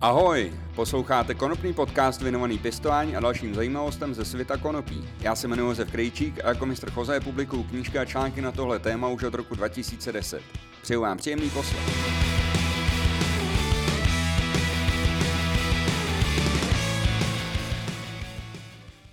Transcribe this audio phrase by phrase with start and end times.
[0.00, 5.08] Ahoj, posloucháte konopný podcast věnovaný pěstování a dalším zajímavostem ze světa konopí.
[5.20, 8.78] Já se jmenuji Josef Krejčík a jako mistr Choze publikuju knížky a články na tohle
[8.78, 10.42] téma už od roku 2010.
[10.82, 11.82] Přeju vám příjemný poslech.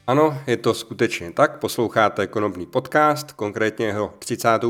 [0.08, 4.70] Ano, je to skutečně tak, posloucháte konopný podcast, konkrétně jeho 31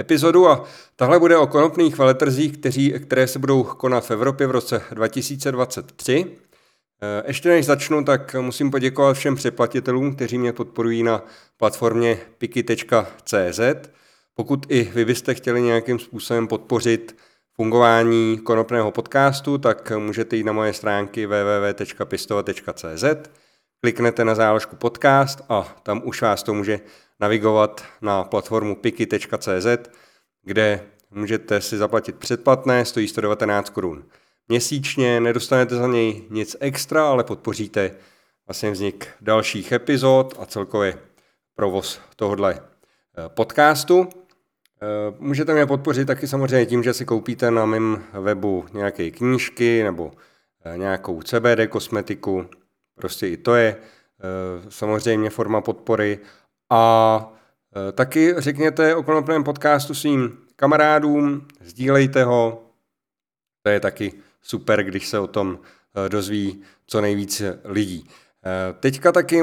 [0.00, 0.64] epizodu a
[0.96, 6.26] tahle bude o konopných veletrzích, kteří, které se budou konat v Evropě v roce 2023.
[7.02, 11.22] Eh, ještě než začnu, tak musím poděkovat všem přeplatitelům, kteří mě podporují na
[11.56, 13.60] platformě piki.cz.
[14.34, 17.16] Pokud i vy byste chtěli nějakým způsobem podpořit
[17.54, 23.04] fungování konopného podcastu, tak můžete jít na moje stránky www.pistova.cz,
[23.80, 26.80] kliknete na záložku podcast a tam už vás to může
[27.22, 29.66] navigovat na platformu piki.cz,
[30.42, 34.04] kde můžete si zaplatit předplatné, stojí 119 korun.
[34.48, 37.90] Měsíčně, nedostanete za něj nic extra, ale podpoříte
[38.46, 40.98] vlastně vznik dalších epizod a celkově
[41.54, 44.08] provoz tohohle eh, podcastu.
[44.82, 49.82] Eh, můžete mě podpořit taky samozřejmě tím, že si koupíte na mém webu nějaké knížky
[49.82, 50.12] nebo
[50.64, 52.46] eh, nějakou CBD kosmetiku,
[52.94, 53.76] prostě i to je
[54.68, 56.18] samozřejmě forma podpory
[56.72, 57.32] a
[57.88, 62.62] e, taky řekněte o konopném podcastu svým kamarádům, sdílejte ho.
[63.62, 65.58] To je taky super, když se o tom
[66.06, 68.08] e, dozví co nejvíce lidí.
[68.08, 69.42] E, teďka taky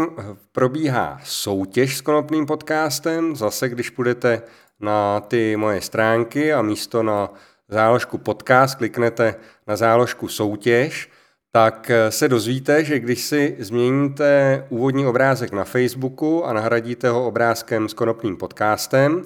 [0.52, 3.36] probíhá soutěž s konopným podcastem.
[3.36, 4.42] Zase, když půjdete
[4.80, 7.30] na ty moje stránky a místo na
[7.68, 9.36] záložku podcast kliknete
[9.68, 11.10] na záložku soutěž,
[11.52, 17.28] tak eh, se dozvíte, že když si změníte úvodní obrázek na Facebooku a nahradíte ho
[17.28, 19.24] obrázkem s konopným podcastem,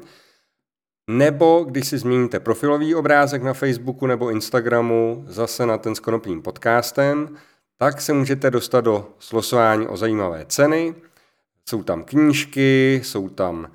[1.10, 6.42] nebo když si změníte profilový obrázek na Facebooku nebo Instagramu zase na ten s konopným
[6.42, 7.38] podcastem,
[7.78, 10.96] tak se můžete dostat do slosování o zajímavé ceny.
[11.70, 13.72] Jsou tam knížky, jsou tam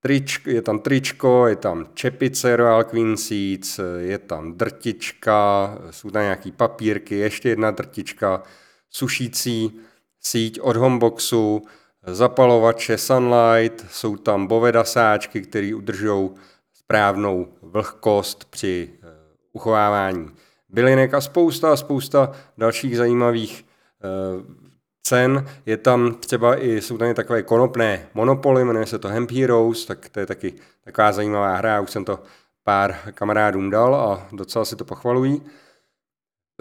[0.00, 6.22] tričko, je tam tričko, je tam čepice Royal Queen Seeds, je tam drtička, jsou tam
[6.22, 8.42] nějaký papírky, ještě jedna drtička,
[8.90, 9.80] sušící
[10.20, 11.62] síť od Homeboxu,
[12.06, 16.30] zapalovače Sunlight, jsou tam boveda sáčky, které udržují
[16.74, 19.06] správnou vlhkost při eh,
[19.52, 20.30] uchovávání
[20.68, 24.65] bylinek a spousta, spousta dalších zajímavých eh,
[25.06, 25.46] cen.
[25.66, 29.86] Je tam třeba i, jsou tam i takové konopné monopoly, jmenuje se to Hemp Heroes,
[29.86, 32.22] tak to je taky taková zajímavá hra, už jsem to
[32.64, 35.42] pár kamarádům dal a docela si to pochvalují.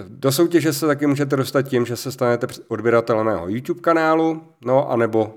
[0.08, 4.92] Do soutěže se taky můžete dostat tím, že se stanete odběratelem mého YouTube kanálu, no
[4.92, 5.34] a nebo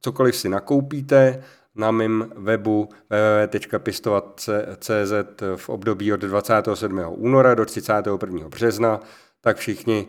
[0.00, 1.42] cokoliv si nakoupíte
[1.74, 5.12] na mém webu www.pistovat.cz
[5.56, 7.00] v období od 27.
[7.08, 8.48] února do 31.
[8.48, 9.00] března,
[9.40, 10.08] tak všichni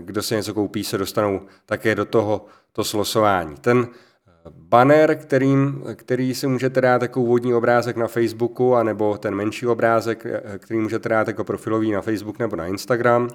[0.00, 3.56] kdo si něco koupí, se dostanou také do toho to slosování.
[3.56, 9.34] Ten eh, banner, kterým, který si můžete dát jako úvodní obrázek na Facebooku, anebo ten
[9.34, 13.28] menší obrázek, eh, který můžete dát jako profilový na Facebook nebo na Instagram,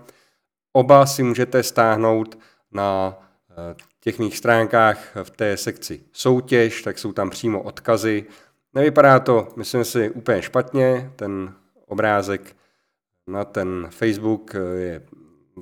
[0.73, 2.39] oba si můžete stáhnout
[2.71, 8.25] na eh, těch mých stránkách v té sekci soutěž, tak jsou tam přímo odkazy.
[8.73, 11.53] Nevypadá to, myslím si, úplně špatně, ten
[11.87, 12.55] obrázek
[13.27, 15.01] na ten Facebook je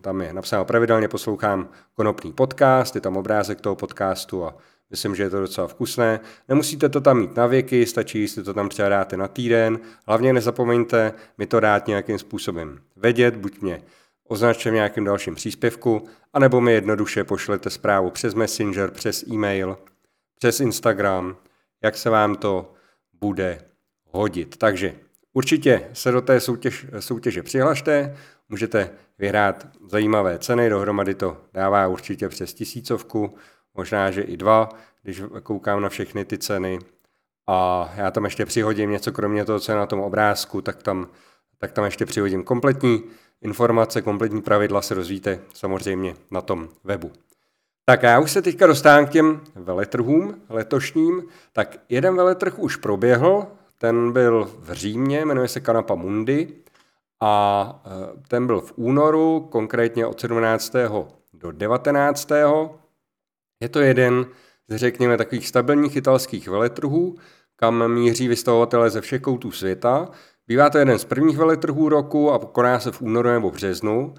[0.01, 4.57] tam je napsáno pravidelně poslouchám konopný podcast, je tam obrázek toho podcastu a
[4.89, 6.19] myslím, že je to docela vkusné.
[6.47, 9.79] Nemusíte to tam mít na věky, stačí, jestli to tam třeba dáte na týden.
[10.07, 13.81] Hlavně nezapomeňte mi to dát nějakým způsobem vědět, buď mě
[14.27, 19.77] označte v nějakém dalším příspěvku, anebo mi jednoduše pošlete zprávu přes Messenger, přes e-mail,
[20.39, 21.35] přes Instagram,
[21.83, 22.73] jak se vám to
[23.21, 23.59] bude
[24.05, 24.57] hodit.
[24.57, 24.95] Takže
[25.33, 28.17] určitě se do té soutěž, soutěže přihlašte,
[28.51, 28.89] můžete
[29.19, 33.35] vyhrát zajímavé ceny, dohromady to dává určitě přes tisícovku,
[33.75, 34.69] možná, že i dva,
[35.03, 36.79] když koukám na všechny ty ceny.
[37.47, 41.07] A já tam ještě přihodím něco, kromě toho, co je na tom obrázku, tak tam,
[41.57, 43.03] tak tam ještě přihodím kompletní
[43.41, 47.11] informace, kompletní pravidla se rozvíte samozřejmě na tom webu.
[47.85, 51.23] Tak já už se teďka dostávám k těm veletrhům letošním.
[51.53, 53.47] Tak jeden veletrh už proběhl,
[53.77, 56.60] ten byl v Římě, jmenuje se Kanapa Mundi
[57.21, 60.73] a e, ten byl v únoru, konkrétně od 17.
[61.33, 62.31] do 19.
[63.61, 64.25] Je to jeden
[64.67, 67.15] z, řekněme, takových stabilních italských veletrhů,
[67.55, 70.09] kam míří vystavovatelé ze všech koutů světa.
[70.47, 74.13] Bývá to jeden z prvních veletrhů roku a koná se v únoru nebo březnu.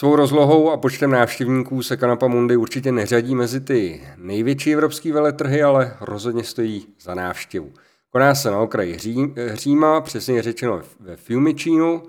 [0.00, 5.62] Svou rozlohou a počtem návštěvníků se Kanapa Mundi určitě neřadí mezi ty největší evropské veletrhy,
[5.62, 7.72] ale rozhodně stojí za návštěvu.
[8.16, 12.02] Koná se na okraji Řím, Říma, přesně řečeno ve Fiumicinu,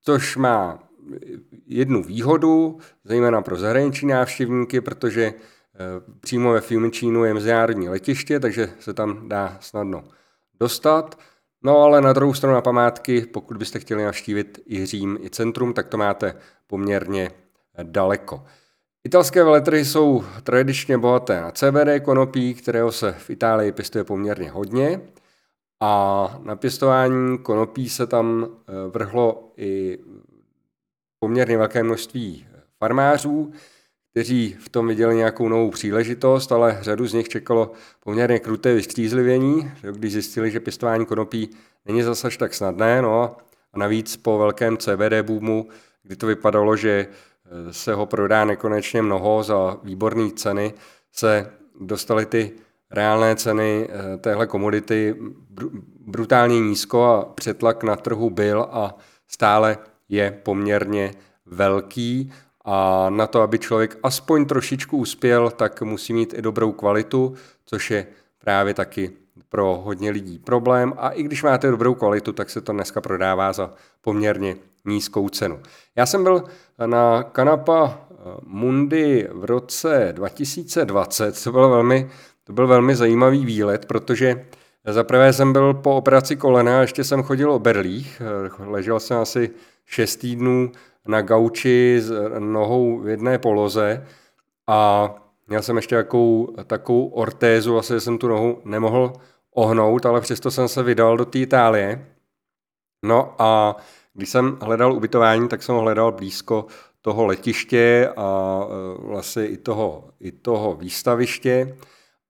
[0.00, 0.78] což má
[1.66, 5.34] jednu výhodu, zejména pro zahraniční návštěvníky, protože eh,
[6.20, 10.04] přímo ve Fiumicinu je mezinárodní letiště, takže se tam dá snadno
[10.60, 11.18] dostat.
[11.62, 15.72] No ale na druhou stranu na památky, pokud byste chtěli navštívit i Řím, i centrum,
[15.72, 16.34] tak to máte
[16.66, 17.30] poměrně
[17.82, 18.44] daleko.
[19.04, 25.00] Italské veletrhy jsou tradičně bohaté na CBD konopí, kterého se v Itálii pěstuje poměrně hodně.
[25.84, 29.98] A na pěstování konopí se tam eh, vrhlo i
[31.18, 32.46] poměrně velké množství
[32.78, 33.52] farmářů,
[34.10, 39.70] kteří v tom viděli nějakou novou příležitost, ale řadu z nich čekalo poměrně kruté vystřízlivění,
[39.92, 41.50] když zjistili, že pěstování konopí
[41.86, 43.02] není zase tak snadné.
[43.02, 43.36] No
[43.72, 45.68] a navíc po velkém CBD boomu,
[46.02, 50.74] kdy to vypadalo, že eh, se ho prodá nekonečně mnoho za výborné ceny,
[51.12, 52.52] se dostaly ty
[52.92, 55.16] reálné ceny eh, téhle komodity
[56.06, 58.94] brutálně nízko a přetlak na trhu byl a
[59.28, 59.78] stále
[60.08, 61.14] je poměrně
[61.46, 62.32] velký
[62.64, 67.34] a na to, aby člověk aspoň trošičku uspěl, tak musí mít i dobrou kvalitu,
[67.64, 68.06] což je
[68.38, 69.10] právě taky
[69.48, 70.92] pro hodně lidí problém.
[70.96, 75.60] A i když máte dobrou kvalitu, tak se to dneska prodává za poměrně nízkou cenu.
[75.96, 76.44] Já jsem byl
[76.86, 78.08] na Kanapa
[78.46, 82.10] Mundi v roce 2020, to bylo velmi
[82.44, 84.46] to byl velmi zajímavý výlet, protože
[84.86, 88.22] za prvé jsem byl po operaci kolena, ještě jsem chodil o berlích,
[88.58, 89.50] ležel jsem asi
[89.86, 90.72] 6 týdnů
[91.06, 94.06] na gauči s nohou v jedné poloze
[94.66, 95.10] a
[95.48, 99.12] měl jsem ještě jakou, takovou ortézu, vlastně jsem tu nohu nemohl
[99.54, 102.06] ohnout, ale přesto jsem se vydal do té Itálie.
[103.04, 103.76] No a
[104.14, 106.66] když jsem hledal ubytování, tak jsem ho hledal blízko
[107.00, 111.76] toho letiště a e, vlastně i toho, i toho výstaviště.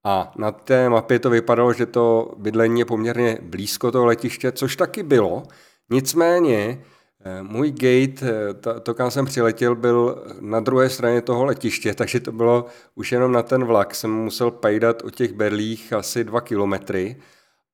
[0.04, 4.76] A na té mapě to vypadalo, že to bydlení je poměrně blízko toho letiště, což
[4.76, 5.42] taky bylo.
[5.90, 6.84] Nicméně
[7.24, 12.20] eh, můj gate, eh, to, kam jsem přiletěl, byl na druhé straně toho letiště, takže
[12.20, 13.94] to bylo už jenom na ten vlak.
[13.94, 17.16] Jsem musel pajdat o těch berlích asi dva kilometry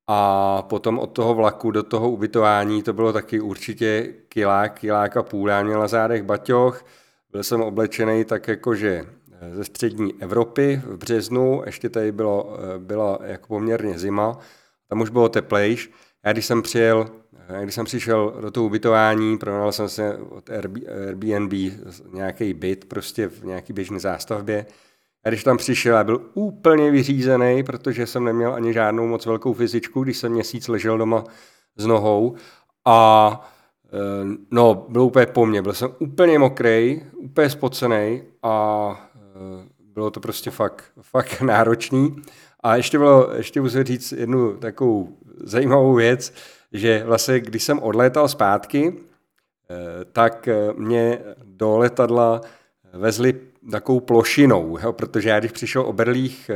[0.06, 5.22] a potom od toho vlaku do toho ubytování to bylo taky určitě kilák, kilák a
[5.22, 5.48] půl.
[5.48, 6.84] Já měl na zádech baťoch,
[7.32, 9.06] byl jsem oblečený tak jakože
[9.52, 14.38] ze střední Evropy v březnu, ještě tady bylo, byla jako poměrně zima,
[14.88, 15.90] tam už bylo teplejš.
[16.24, 17.08] Já když jsem přijel,
[17.62, 21.52] když jsem přišel do toho ubytování, pronal jsem se od Airbnb
[22.12, 24.66] nějaký byt prostě v nějaký běžné zástavbě.
[25.24, 29.52] A když tam přišel, já byl úplně vyřízený, protože jsem neměl ani žádnou moc velkou
[29.52, 31.24] fyzičku, když jsem měsíc ležel doma
[31.76, 32.34] s nohou.
[32.84, 33.40] A
[33.86, 39.07] eh, no, byl úplně po mně, byl jsem úplně mokrý, úplně spocený a
[39.80, 42.16] bylo to prostě fakt, fakt náročný.
[42.60, 46.34] A ještě bylo, ještě musím říct jednu takovou zajímavou věc,
[46.72, 52.40] že vlastně, když jsem odlétal zpátky, eh, tak eh, mě do letadla
[52.92, 53.40] vezli
[53.70, 56.50] takovou plošinou, jo, protože já když přišel o berlích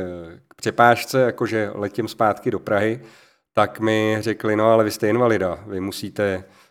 [0.47, 3.01] k přepážce, jakože letím zpátky do Prahy,
[3.53, 6.62] tak mi řekli, no ale vy jste invalida, vy musíte Eh,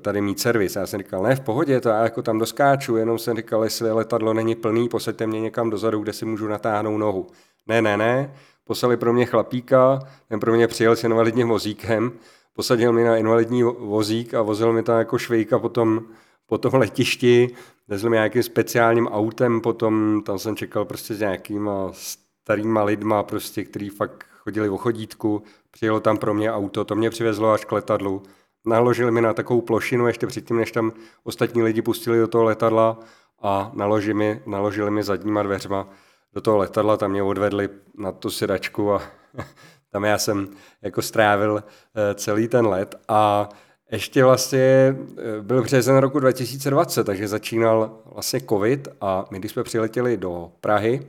[0.00, 0.76] tady mít servis.
[0.76, 3.92] Já jsem říkal, ne, v pohodě, to já jako tam doskáču, jenom jsem říkal, jestli
[3.92, 7.26] letadlo není plný, posaďte mě někam dozadu, kde si můžu natáhnout nohu.
[7.66, 8.34] Ne, ne, ne,
[8.64, 9.98] poslali pro mě chlapíka,
[10.28, 12.12] ten pro mě přijel s invalidním vozíkem,
[12.52, 16.02] posadil mi na invalidní vozík a vozil mi tam jako švejka potom
[16.46, 17.50] po tom letišti,
[17.88, 23.64] vezl mi nějakým speciálním autem, potom tam jsem čekal prostě s nějakýma starýma lidma, prostě,
[23.64, 27.72] který fakt chodili o chodítku, přijelo tam pro mě auto, to mě přivezlo až k
[27.72, 28.22] letadlu,
[28.64, 30.92] naložili mi na takovou plošinu ještě předtím, než tam
[31.24, 32.98] ostatní lidi pustili do toho letadla
[33.42, 35.88] a naložili mi, naložili mi zadníma dveřma
[36.32, 39.02] do toho letadla, tam mě odvedli na tu sedačku a
[39.90, 40.48] tam já jsem
[40.82, 43.48] jako strávil eh, celý ten let a
[43.92, 49.62] ještě vlastně eh, byl březen roku 2020, takže začínal vlastně covid a my, když jsme
[49.62, 51.06] přiletěli do Prahy,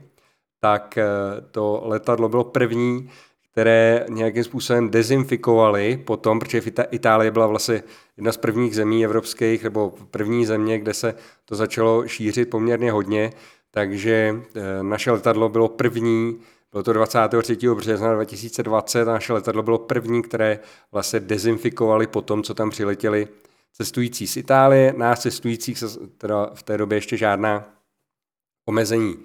[0.60, 1.06] tak eh,
[1.50, 3.10] to letadlo bylo první,
[3.54, 7.82] které nějakým způsobem dezinfikovali potom, protože Itálie byla vlastně
[8.16, 13.32] jedna z prvních zemí evropských, nebo první země, kde se to začalo šířit poměrně hodně,
[13.70, 16.38] takže eh, naše letadlo bylo první,
[16.72, 17.56] bylo to 23.
[17.74, 20.58] března 2020 a naše letadlo bylo první, které
[20.92, 23.28] vlastně dezinfikovali po tom, co tam přiletěli
[23.72, 24.94] cestující z Itálie.
[24.96, 25.86] Nás cestujících se
[26.18, 27.64] teda v té době ještě žádná
[28.68, 29.16] omezení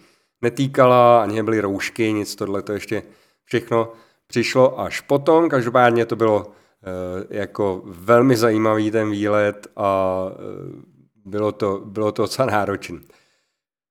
[0.41, 3.03] netýkala, ani nebyly roušky, nic tohle to ještě
[3.45, 3.93] všechno
[4.29, 5.50] přišlo až potom.
[5.50, 10.89] Každopádně to bylo eh, jako velmi zajímavý ten výlet a eh,
[11.25, 13.00] bylo to, bylo to docela náročné.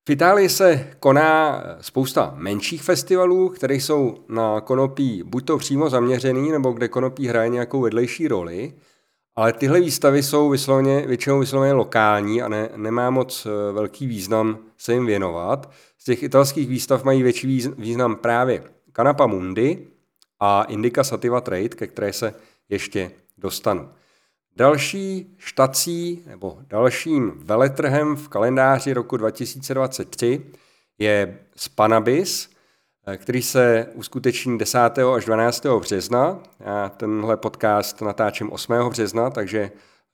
[0.09, 6.51] V Itálii se koná spousta menších festivalů, které jsou na konopí buď to přímo zaměřený,
[6.51, 8.75] nebo kde konopí hraje nějakou vedlejší roli.
[9.37, 14.59] Ale tyhle výstavy jsou vysloveně, většinou vysloveně lokální a ne, nemá moc eh, velký význam
[14.77, 15.71] se jim věnovat.
[15.99, 17.47] Z těch italských výstav mají větší
[17.79, 18.63] význam právě
[18.97, 19.89] Canapa Mundi
[20.41, 22.35] a Indica Sativa Trade, ke které se
[22.69, 23.89] ještě dostanu.
[24.57, 30.47] Další štací nebo dalším veletrhem v kalendáři roku 2023
[30.99, 32.51] je Spanabis,
[33.17, 34.79] který se uskuteční 10.
[35.17, 35.67] až 12.
[35.81, 36.39] března.
[36.61, 38.73] Já tenhle podcast natáčím 8.
[38.89, 39.71] března, takže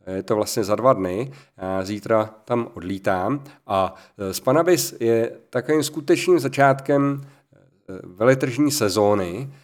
[0.06, 1.32] je to vlastně za dva dny.
[1.56, 3.44] Já zítra tam odlítám.
[3.66, 9.54] A eh, Spanabis je takovým skutečným začátkem eh, veletržní sezóny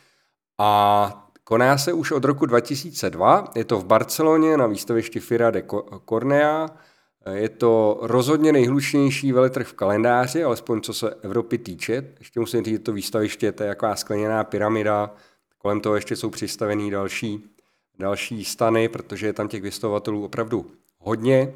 [0.60, 5.62] a Koná se už od roku 2002, je to v Barceloně na výstavišti Fira de
[6.08, 6.68] Cornea,
[7.32, 12.14] je to rozhodně nejhlučnější veletrh v kalendáři, alespoň co se Evropy týče.
[12.18, 15.10] Ještě musím říct, že to výstaviště to je jaká skleněná pyramida,
[15.58, 17.44] kolem toho ještě jsou přistavený další,
[17.98, 20.66] další stany, protože je tam těch vystavovatelů opravdu
[20.98, 21.54] hodně.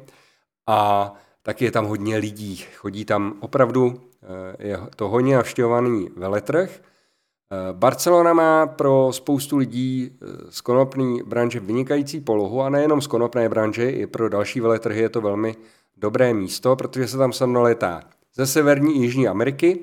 [0.67, 2.63] A taky je tam hodně lidí.
[2.75, 6.81] Chodí tam opravdu, eh, je to hodně navštěvovaný veletrh,
[7.71, 13.49] Barcelona má pro spoustu lidí eh, z konopné branže vynikající polohu a nejenom z konopné
[13.49, 15.55] branže, i pro další veletrhy je to velmi
[15.97, 18.01] dobré místo, protože se tam snadno letá
[18.35, 19.79] ze Severní i Jižní Ameriky,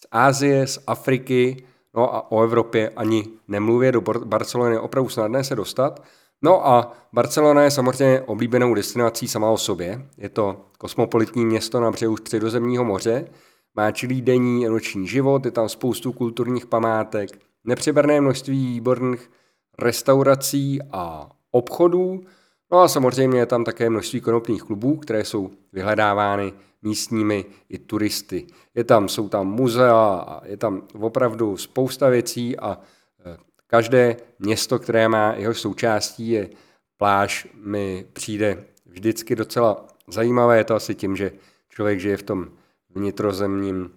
[0.00, 5.44] z Ázie, z Afriky, no a o Evropě ani nemluvě, do Barcelony je opravdu snadné
[5.44, 6.02] se dostat.
[6.42, 10.06] No a Barcelona je samozřejmě oblíbenou destinací sama o sobě.
[10.18, 13.26] Je to kosmopolitní město na břehu středozemního moře,
[13.74, 17.30] má čilý denní a noční život, je tam spoustu kulturních památek,
[17.64, 19.30] nepřeberné množství výborných
[19.78, 22.24] restaurací a obchodů,
[22.72, 26.52] no a samozřejmě je tam také množství konopných klubů, které jsou vyhledávány
[26.82, 28.46] místními i turisty.
[28.74, 32.78] Je tam, jsou tam muzea, je tam opravdu spousta věcí a
[33.26, 36.50] e, každé město, které má jeho součástí je
[36.96, 40.58] pláž, mi přijde vždycky docela zajímavé.
[40.58, 41.32] Je to asi tím, že
[41.68, 42.48] člověk žije v tom
[42.94, 43.90] vnitrozemním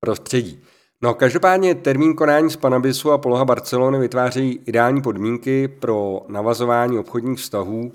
[0.00, 0.62] prostředí.
[1.02, 7.38] No, každopádně termín konání z Panabisu a poloha Barcelony vytvářejí ideální podmínky pro navazování obchodních
[7.38, 7.92] vztahů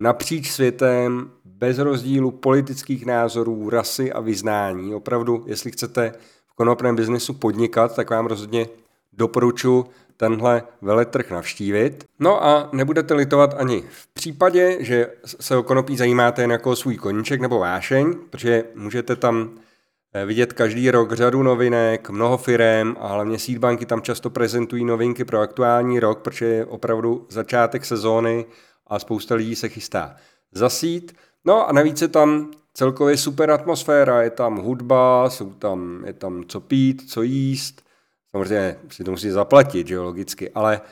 [0.00, 4.94] napříč světem, bez rozdílu politických názorů, rasy a vyznání.
[4.94, 6.12] Opravdu, jestli chcete
[6.46, 8.68] v konopném biznesu podnikat, tak vám rozhodně
[9.12, 9.84] doporučuji
[10.16, 12.04] tenhle veletrh navštívit.
[12.20, 16.96] No a nebudete litovat ani v případě, že se o konopí zajímáte jen jako svůj
[16.96, 19.50] koníček nebo vášeň, protože můžete tam
[20.14, 25.24] eh, vidět každý rok řadu novinek, mnoho firem a hlavně Seedbanky tam často prezentují novinky
[25.24, 28.46] pro aktuální rok, protože je opravdu začátek sezóny
[28.86, 30.16] a spousta lidí se chystá
[30.52, 31.16] zasít.
[31.44, 36.44] No a navíc je tam celkově super atmosféra, je tam hudba, jsou tam, je tam
[36.48, 37.85] co pít, co jíst,
[38.36, 40.86] samozřejmě si to musí zaplatit, že jo, logicky, ale uh,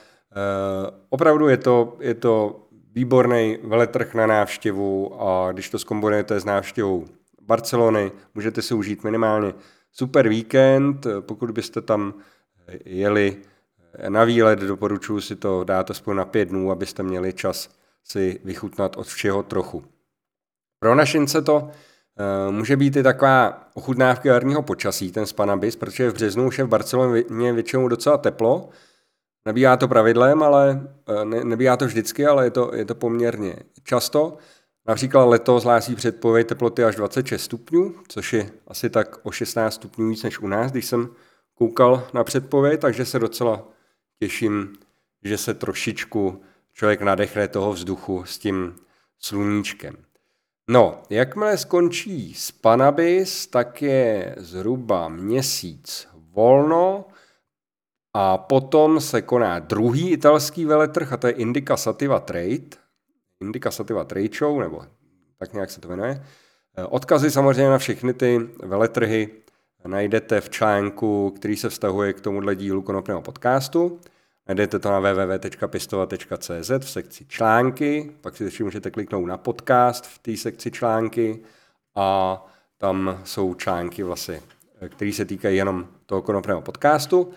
[1.08, 2.60] opravdu je to, je to
[2.94, 7.04] výborný veletrh na návštěvu a když to zkombinujete s návštěvou
[7.42, 9.52] Barcelony, můžete si užít minimálně
[9.92, 12.14] super víkend, pokud byste tam
[12.84, 13.36] jeli
[14.08, 17.68] na výlet, doporučuji si to dát aspoň na pět dnů, abyste měli čas
[18.04, 19.84] si vychutnat od všeho trochu.
[20.78, 21.93] Pro našince to Eh,
[22.50, 26.68] může být i taková ochutnávka jarního počasí, ten Spanabis, protože v březnu už je v
[26.68, 28.70] Barceloně většinou docela teplo.
[29.46, 33.56] Nebývá to pravidlem, ale eh, ne, nebývá to vždycky, ale je to, je to poměrně
[33.82, 34.36] často.
[34.86, 40.08] Například letos hlásí předpověď teploty až 26 stupňů, což je asi tak o 16 stupňů
[40.08, 41.08] víc než u nás, když jsem
[41.54, 43.68] koukal na předpověď, takže se docela
[44.18, 44.72] těším,
[45.22, 46.42] že se trošičku
[46.72, 48.76] člověk nadechne toho vzduchu s tím
[49.18, 49.96] sluníčkem.
[50.70, 57.04] No, jakmile skončí Spanabis, tak je zhruba měsíc volno
[58.14, 62.76] a potom se koná druhý italský veletrh a to je Indica Sativa Trade,
[63.40, 64.84] Indica Sativa Trade Show, nebo
[65.38, 66.26] tak nějak se to jmenuje.
[66.88, 69.28] Odkazy samozřejmě na všechny ty veletrhy
[69.86, 74.00] najdete v článku, který se vztahuje k tomuhle dílu konopného podcastu.
[74.48, 80.18] Najdete to na www.pistova.cz v sekci články, pak si ještě můžete kliknout na podcast v
[80.18, 81.40] té sekci články
[81.94, 82.46] a
[82.78, 84.40] tam jsou články vlastně,
[84.88, 87.30] které se týkají jenom toho konopného podcastu.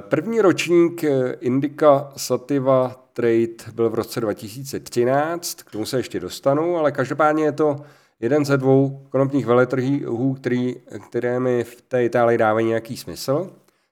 [0.00, 1.04] První ročník
[1.40, 7.52] Indica Sativa Trade byl v roce 2013, k tomu se ještě dostanu, ale každopádně je
[7.52, 7.80] to
[8.20, 10.76] jeden ze dvou konopních veletrhů, který,
[11.08, 13.50] které mi v té Itálii dávají nějaký smysl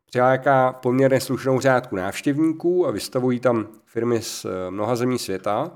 [0.08, 5.70] přiláká poměrně slušnou řádku návštěvníků a vystavují tam firmy z eh, mnoha zemí světa.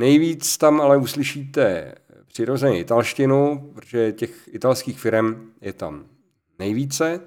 [0.00, 1.94] Nejvíc tam ale uslyšíte
[2.26, 6.04] přirozeně italštinu, protože těch italských firm je tam
[6.58, 7.20] nejvíce.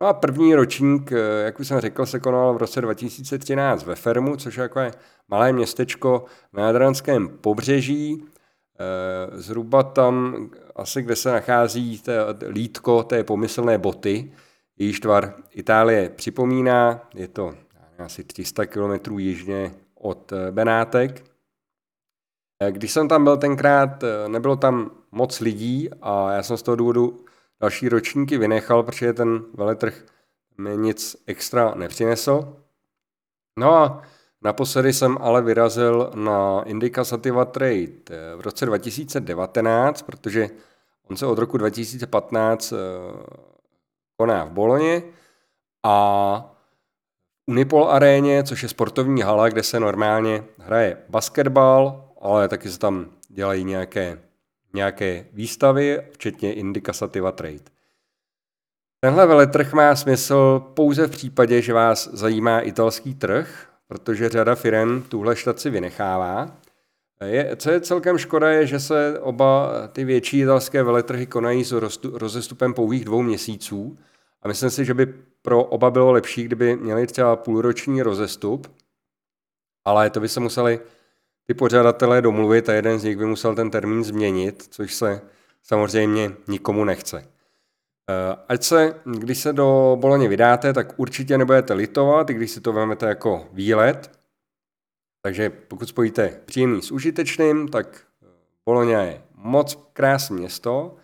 [0.00, 1.10] No a první ročník,
[1.44, 4.90] jak už jsem řekl, se konal v roce 2013 ve Fermu, což je takové
[5.28, 8.24] malé městečko na Jadranském pobřeží.
[9.32, 12.02] Zhruba tam, asi kde se nachází
[12.48, 14.32] lítko té pomyslné boty,
[14.78, 17.54] jejíž tvar Itálie připomíná, je to
[17.98, 21.24] asi 300 km jižně od Benátek.
[22.70, 27.24] Když jsem tam byl tenkrát, nebylo tam moc lidí a já jsem z toho důvodu
[27.60, 30.04] další ročníky vynechal, protože ten veletrh
[30.58, 32.56] mi nic extra nepřinesl.
[33.58, 34.02] No a
[34.42, 37.86] naposledy jsem ale vyrazil na Indica Sativa Trade
[38.36, 40.50] v roce 2019, protože
[41.10, 42.76] on se od roku 2015 eh,
[44.16, 45.02] koná v Boloně
[45.84, 46.50] a
[47.46, 53.06] Unipol aréně, což je sportovní hala, kde se normálně hraje basketbal, ale taky se tam
[53.28, 54.18] dělají nějaké
[54.74, 57.74] nějaké výstavy, včetně Indica Sativa Trade.
[59.00, 65.02] Tenhle veletrh má smysl pouze v případě, že vás zajímá italský trh, protože řada firm
[65.02, 66.56] tuhle štaci vynechává.
[67.20, 71.72] Je, co je celkem škoda, je, že se oba ty větší italské veletrhy konají s
[72.12, 73.98] rozestupem pouhých dvou měsíců
[74.42, 75.06] a myslím si, že by
[75.42, 78.76] pro oba bylo lepší, kdyby měli třeba půlroční rozestup,
[79.84, 80.80] ale to by se museli
[81.46, 85.20] ty pořadatelé domluvit a jeden z nich by musel ten termín změnit, což se
[85.62, 87.28] samozřejmě nikomu nechce.
[88.10, 92.72] Eh, ať se, když se do Boloně vydáte, tak určitě nebudete litovat, když si to
[92.72, 94.10] vezmete jako výlet.
[95.24, 98.06] Takže pokud spojíte příjemný s užitečným, tak
[98.64, 100.96] Boloně je moc krásné město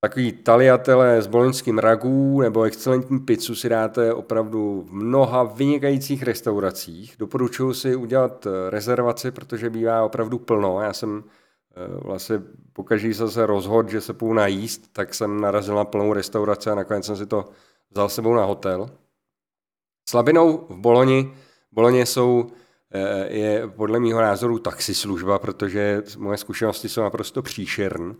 [0.00, 7.14] Takový taliatele s boloňským ragů nebo excelentní pizzu si dáte opravdu v mnoha vynikajících restauracích.
[7.18, 10.80] Doporučuji si udělat eh, rezervaci, protože bývá opravdu plno.
[10.80, 12.42] Já jsem eh, vlastně
[12.72, 16.74] pokaždé jsem se rozhodl, že se půjdu najíst, tak jsem narazil na plnou restauraci a
[16.74, 17.44] nakonec jsem si to
[17.90, 18.90] vzal sebou na hotel.
[20.08, 21.34] Slabinou v Boloni,
[21.72, 22.57] Boloně jsou, eh,
[23.28, 28.14] je podle mého názoru taxislužba, protože moje zkušenosti jsou naprosto příšerné.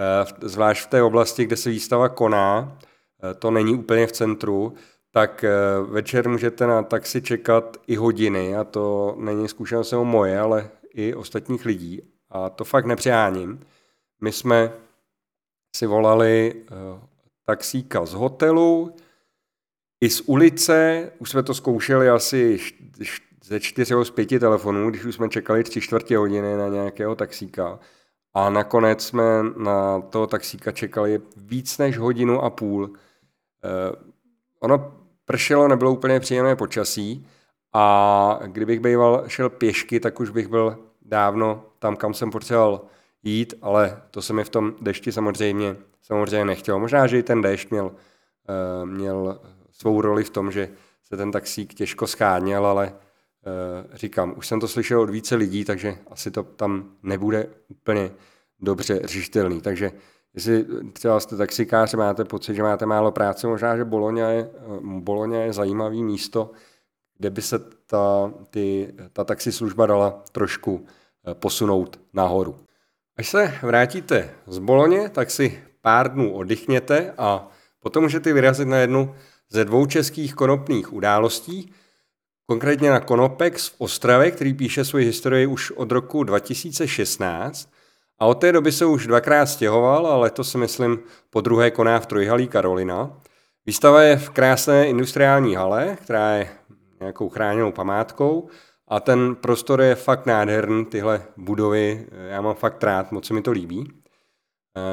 [0.00, 2.78] Eh, zvlášť v té oblasti, kde se výstava koná,
[3.22, 4.74] eh, to není úplně v centru,
[5.12, 5.50] tak eh,
[5.90, 11.14] večer můžete na taxi čekat i hodiny a to není zkušenost jenom moje, ale i
[11.14, 13.60] ostatních lidí a to fakt nepřeháním.
[14.22, 14.72] My jsme
[15.76, 16.64] si volali
[17.46, 18.94] taxíka z hotelu,
[20.00, 22.58] i z ulice, už jsme to zkoušeli asi
[23.44, 27.78] ze čtyřeho z pěti telefonů, když už jsme čekali tři čtvrtě hodiny na nějakého taxíka.
[28.34, 29.24] A nakonec jsme
[29.56, 32.90] na toho taxíka čekali víc než hodinu a půl.
[33.64, 33.96] Eh,
[34.60, 37.26] ono pršelo, nebylo úplně příjemné počasí
[37.72, 42.80] a kdybych býval šel pěšky, tak už bych byl dávno tam, kam jsem potřeboval
[43.22, 46.78] jít, ale to se mi v tom dešti samozřejmě, samozřejmě nechtělo.
[46.78, 47.92] Možná, že i ten dešť měl,
[48.48, 50.68] eh, měl svou roli v tom, že
[51.02, 52.92] se ten taxík těžko scháněl, ale
[53.92, 58.10] říkám, už jsem to slyšel od více lidí, takže asi to tam nebude úplně
[58.60, 59.60] dobře řešitelný.
[59.60, 59.92] Takže
[60.34, 64.80] jestli třeba jste taxikář, máte pocit, že máte málo práce, možná, že Boloňa je, eh,
[64.82, 66.50] Boloňa je zajímavý místo,
[67.18, 70.86] kde by se ta, ty, ta taxislužba dala trošku
[71.26, 72.56] eh, posunout nahoru.
[73.16, 77.48] Až se vrátíte z Boloně, tak si pár dnů oddychněte a
[77.80, 79.14] potom můžete vyrazit na jednu
[79.48, 81.72] ze dvou českých konopných událostí,
[82.50, 87.68] konkrétně na Konopex v Ostravě, který píše svoji historii už od roku 2016
[88.18, 90.98] a od té doby se už dvakrát stěhoval a letos si myslím
[91.30, 93.10] po druhé koná v Trojhalí Karolina.
[93.66, 96.48] Výstava je v krásné industriální hale, která je
[97.00, 98.48] nějakou chráněnou památkou
[98.88, 103.42] a ten prostor je fakt nádherný, tyhle budovy, já mám fakt rád, moc se mi
[103.42, 103.92] to líbí.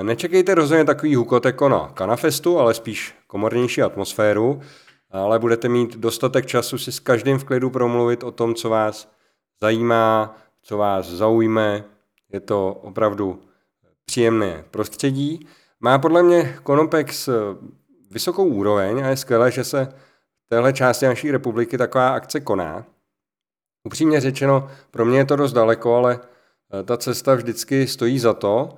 [0.02, 4.62] Nečekejte rozhodně takový hukot jako na Kanafestu, ale spíš komornější atmosféru
[5.12, 9.12] ale budete mít dostatek času si s každým v klidu promluvit o tom, co vás
[9.62, 11.84] zajímá, co vás zaujme.
[12.34, 13.42] Je to opravdu
[14.06, 15.48] příjemné prostředí.
[15.80, 17.30] Má podle mě Konopex
[18.12, 19.86] vysokou úroveň a je skvělé, že se
[20.46, 22.86] v téhle části naší republiky taková akce koná.
[23.84, 28.34] Upřímně řečeno, pro mě je to dost daleko, ale eh, ta cesta vždycky stojí za
[28.34, 28.78] to.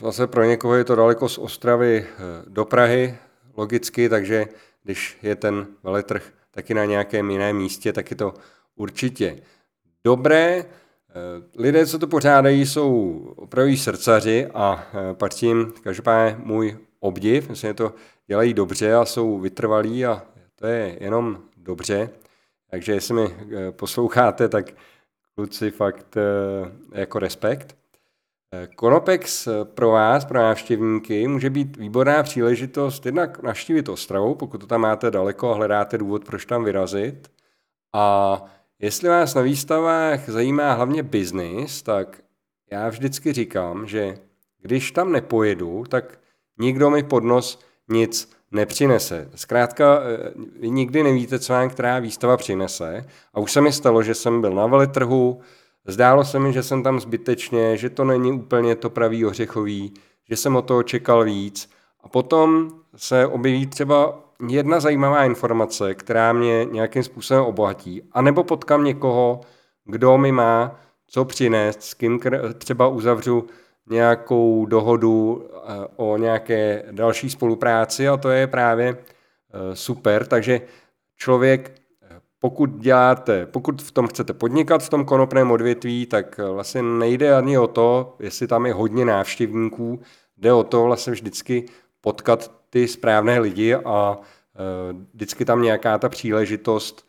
[0.00, 3.18] Zase pro někoho je to daleko z Ostravy eh, do Prahy,
[3.56, 4.46] logicky, takže
[4.84, 8.34] když je ten veletrh taky na nějakém jiném místě, tak je to
[8.76, 9.42] určitě
[10.04, 10.58] dobré.
[10.58, 10.64] Eh,
[11.56, 17.48] lidé, co to pořádají, jsou opravdu srdcaři a eh, patří jim každopádně můj obdiv.
[17.48, 17.94] Myslím, že to
[18.26, 20.22] dělají dobře a jsou vytrvalí a
[20.54, 22.10] to je jenom dobře.
[22.70, 24.70] Takže jestli mi eh, posloucháte, tak
[25.34, 26.16] kluci fakt
[26.92, 27.76] jako respekt.
[28.76, 34.80] Konopex pro vás, pro návštěvníky, může být výborná příležitost jednak navštívit Ostravu, pokud to tam
[34.80, 37.30] máte daleko a hledáte důvod, proč tam vyrazit.
[37.92, 38.44] A
[38.78, 42.20] jestli vás na výstavách zajímá hlavně biznis, tak
[42.70, 44.18] já vždycky říkám, že
[44.60, 46.18] když tam nepojedu, tak
[46.58, 49.30] nikdo mi pod nos nic nepřinese.
[49.34, 53.06] Zkrátka, eh, vy nikdy nevíte, co vám která výstava přinese.
[53.34, 55.40] A už se mi stalo, že jsem byl na veletrhu,
[55.86, 59.94] zdálo se mi, že jsem tam zbytečně, že to není úplně to pravý ořechový,
[60.28, 61.70] že jsem o toho čekal víc.
[62.00, 68.02] A potom se objeví třeba jedna zajímavá informace, která mě nějakým způsobem obohatí.
[68.12, 69.40] A nebo potkám někoho,
[69.84, 72.20] kdo mi má co přinést, s kým
[72.58, 73.46] třeba uzavřu
[73.90, 80.26] nějakou dohodu eh, o nějaké další spolupráci a to je právě eh, super.
[80.26, 80.60] Takže
[81.16, 81.72] člověk,
[82.44, 87.58] pokud děláte, pokud v tom chcete podnikat, v tom konopném odvětví, tak vlastně nejde ani
[87.58, 90.00] o to, jestli tam je hodně návštěvníků,
[90.36, 91.66] jde o to vlastně vždycky
[92.00, 94.18] potkat ty správné lidi a
[95.14, 97.06] vždycky tam nějaká ta příležitost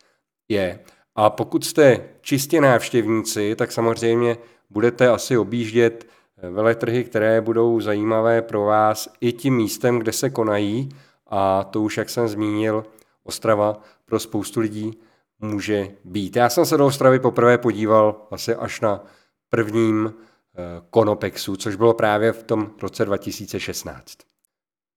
[0.50, 0.80] je.
[1.15, 4.38] A pokud jste čistě návštěvníci, tak samozřejmě
[4.69, 6.08] budete asi objíždět
[6.52, 10.89] veletrhy, které budou zajímavé pro vás i tím místem, kde se konají.
[11.28, 12.86] A to už, jak jsem zmínil,
[13.24, 15.00] Ostrava pro spoustu lidí
[15.39, 16.36] může být.
[16.36, 19.04] Já jsem se do Ostravy poprvé podíval asi až na
[19.50, 24.17] prvním eh, Konopexu, což bylo právě v tom roce 2016.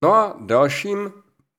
[0.02, 1.12] No a dalším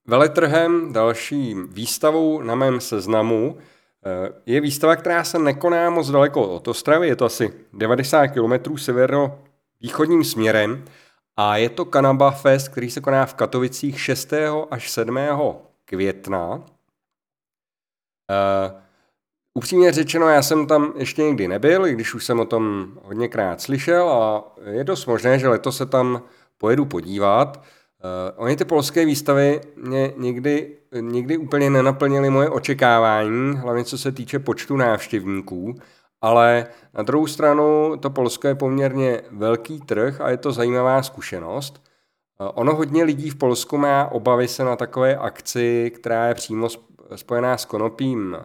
[0.07, 6.67] veletrhem, další výstavou na mém seznamu eh, je výstava, která se nekoná moc daleko od
[6.67, 9.39] Ostravy, je to asi 90 km severno
[9.81, 10.85] východním směrem
[11.37, 14.33] a je to Kanaba Fest, který se koná v Katovicích 6.
[14.71, 15.19] až 7.
[15.85, 16.63] května.
[18.29, 18.79] Uh,
[19.53, 23.61] upřímně řečeno, já jsem tam ještě nikdy nebyl, i když už jsem o tom hodněkrát
[23.61, 26.21] slyšel a je dost možné, že letos se tam
[26.57, 27.57] pojedu podívat.
[27.57, 34.11] Uh, oni ty polské výstavy mě nikdy, nikdy úplně nenaplnily moje očekávání, hlavně co se
[34.11, 35.75] týče počtu návštěvníků.
[36.21, 41.83] Ale na druhou stranu to Polsko je poměrně velký trh a je to zajímavá zkušenost.
[42.53, 46.67] Ono hodně lidí v Polsku má obavy se na takové akci, která je přímo
[47.15, 48.37] spojená s konopím,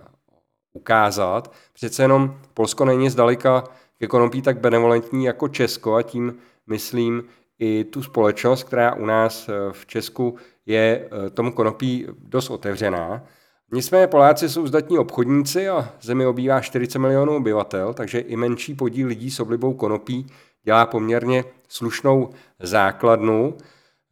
[0.72, 1.52] ukázat.
[1.72, 3.64] Přece jenom Polsko není zdaleka
[3.98, 7.24] ke konopí tak benevolentní jako Česko a tím myslím
[7.58, 13.24] i tu společnost, která u nás v Česku je eh, tomu konopí dost otevřená.
[13.72, 19.08] Nicméně Poláci jsou zdatní obchodníci a zemi obývá 40 milionů obyvatel, takže i menší podíl
[19.08, 20.26] lidí s oblibou konopí
[20.64, 23.56] dělá poměrně slušnou základnu.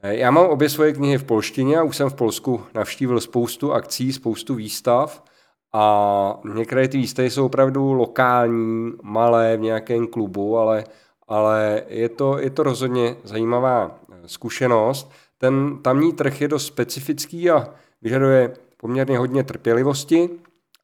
[0.03, 4.13] Já mám obě svoje knihy v polštině a už jsem v Polsku navštívil spoustu akcí,
[4.13, 5.25] spoustu výstav
[5.73, 10.85] a některé ty výstavy jsou opravdu lokální, malé v nějakém klubu, ale,
[11.29, 15.11] ale je, to, je to rozhodně zajímavá zkušenost.
[15.39, 17.69] Ten tamní trh je dost specifický a
[18.03, 20.31] vyžaduje poměrně hodně trpělivosti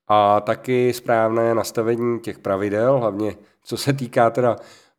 [0.09, 4.57] a taky správné nastavení těch pravidel, hlavně co se týká teda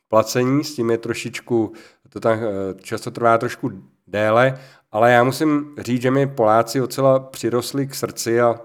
[0.07, 1.73] placení, s tím je trošičku,
[2.09, 3.71] to tam eh, často trvá trošku
[4.09, 4.59] déle,
[4.91, 8.61] ale já musím říct, že mi Poláci docela přirostli k srdci a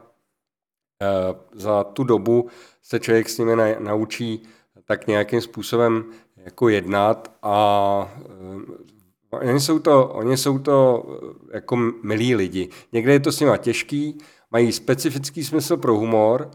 [1.02, 1.06] eh,
[1.52, 2.48] za tu dobu
[2.82, 4.42] se člověk s nimi naučí
[4.84, 6.04] tak nějakým způsobem
[6.36, 8.94] jako jednat a eh,
[9.40, 12.68] Oni jsou to, oni jsou to eh, jako milí lidi.
[12.92, 14.18] Někde je to s nima těžký,
[14.50, 16.50] mají specifický smysl pro humor,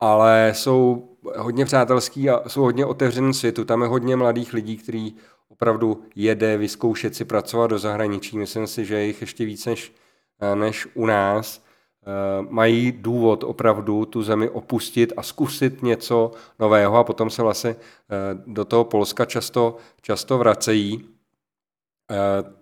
[0.00, 3.64] ale jsou hodně přátelský a jsou hodně otevřený světu.
[3.64, 5.16] Tam je hodně mladých lidí, kteří
[5.58, 8.38] opravdu jede vyzkoušet si pracovat do zahraničí.
[8.38, 9.92] Myslím si, že jich ještě víc než,
[10.40, 11.64] eh, než u nás.
[12.02, 17.76] Eh, mají důvod opravdu tu zemi opustit a zkusit něco nového a potom se vlastně
[18.46, 21.08] do toho Polska často, často vracejí.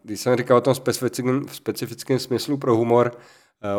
[0.02, 3.20] Když jsem říkal o tom specifickém, specifickém smyslu pro humor, eh,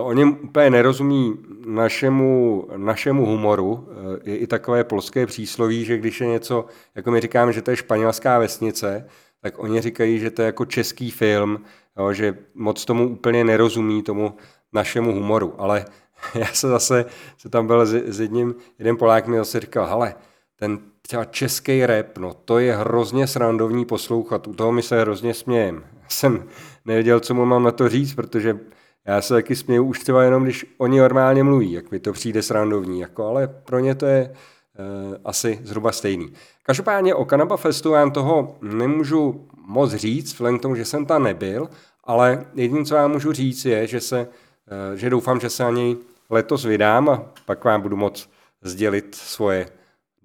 [0.03, 3.87] oni úplně nerozumí našemu, našemu humoru.
[3.89, 7.71] Eh, je i takové polské přísloví, že když je něco, jako my říkáme, že to
[7.71, 9.07] je španělská vesnice,
[9.41, 11.63] tak oni říkají, že to je jako český film,
[11.97, 14.33] jo, že moc tomu úplně nerozumí, tomu
[14.73, 15.53] našemu humoru.
[15.57, 15.85] Ale
[16.35, 17.05] já se zase,
[17.37, 20.15] se tam byl s, s jedním, jeden Polák mi zase říkal, hele,
[20.55, 25.33] ten třeba český rap, no to je hrozně srandovní poslouchat, u toho mi se hrozně
[25.33, 25.83] smějem.
[25.93, 26.43] Já jsem
[26.85, 28.59] nevěděl, co mu mám na to říct, protože
[29.07, 32.41] já se taky směju už třeba jenom, když oni normálně mluví, jak mi to přijde
[32.41, 36.33] srandovní, jako, ale pro ně to je uh, asi zhruba stejný.
[36.63, 41.23] Každopádně o Kanaba Festu vám toho nemůžu moc říct, vzhledem k tomu, že jsem tam
[41.23, 41.69] nebyl,
[42.03, 45.71] ale jediné, co vám můžu říct, je, že, se, uh, že doufám, že se na
[45.71, 45.97] něj
[46.29, 48.29] letos vydám a pak vám budu moc
[48.61, 49.69] sdělit svoje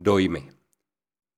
[0.00, 0.50] dojmy.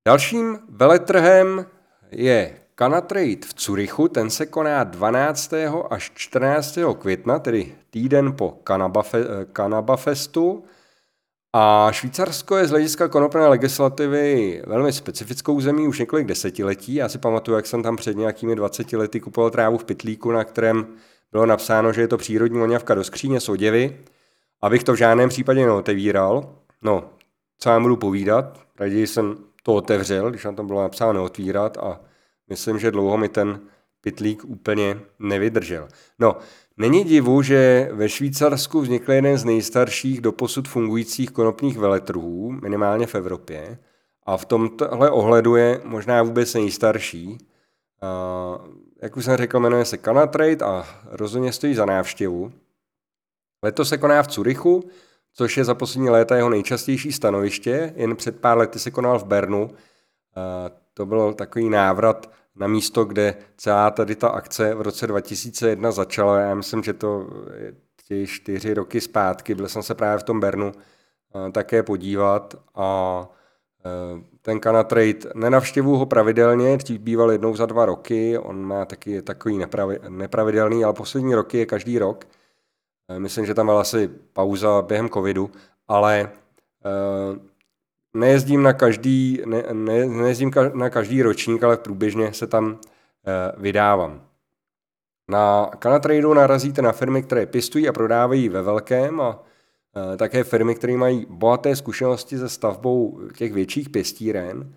[0.06, 1.66] Dalším veletrhem
[2.10, 5.52] je Canatrade v Curychu, ten se koná 12.
[5.90, 6.78] až 14.
[6.98, 8.58] května, tedy týden po
[9.52, 10.64] Kanabafestu.
[11.52, 16.94] A Švýcarsko je z hlediska konopné legislativy velmi specifickou zemí už několik desetiletí.
[16.94, 20.44] Já si pamatuju, jak jsem tam před nějakými 20 lety kupoval trávu v pitlíku, na
[20.44, 20.86] kterém
[21.32, 24.00] bylo napsáno, že je to přírodní voňavka do skříně s oděvy,
[24.62, 26.54] abych to v žádném případě neotevíral.
[26.82, 27.10] No,
[27.58, 32.00] co vám budu povídat, raději jsem to otevřel, když tam to bylo napsáno neotvírat a
[32.48, 33.60] myslím, že dlouho mi ten
[34.00, 35.88] pitlík úplně nevydržel.
[36.18, 36.36] No,
[36.76, 43.14] není divu, že ve Švýcarsku vznikl jeden z nejstarších doposud fungujících konopných veletrhů, minimálně v
[43.14, 43.78] Evropě,
[44.26, 47.38] a v tomhle ohledu je možná vůbec nejstarší.
[49.02, 52.52] Jak už jsem řekl, jmenuje se Canatrade a rozhodně stojí za návštěvu.
[53.62, 54.88] Letos se koná v Curychu,
[55.32, 57.92] což je za poslední léta jeho nejčastější stanoviště.
[57.96, 59.70] Jen před pár lety se konal v Bernu.
[60.94, 66.40] To byl takový návrat na místo, kde celá tady ta akce v roce 2001 začala.
[66.40, 67.26] Já myslím, že to
[68.10, 69.54] je čtyři roky zpátky.
[69.54, 70.72] Byl jsem se právě v tom Bernu
[71.52, 73.20] také podívat a
[73.84, 79.22] e, ten Canatrade, nenavštěvuju ho pravidelně, dřív býval jednou za dva roky, on má taky
[79.22, 82.24] takový nepravi, nepravidelný, ale poslední roky je každý rok.
[83.18, 85.50] Myslím, že tam byla asi pauza během covidu,
[85.88, 86.30] ale
[88.14, 92.78] nejezdím na každý, ne, ne, nejezdím ka, na každý ročník, ale průběžně se tam
[93.26, 94.22] e, vydávám.
[95.28, 99.42] Na Canatradu narazíte na firmy, které pěstují a prodávají ve velkém a
[100.14, 104.74] e, také firmy, které mají bohaté zkušenosti se stavbou těch větších pěstíren.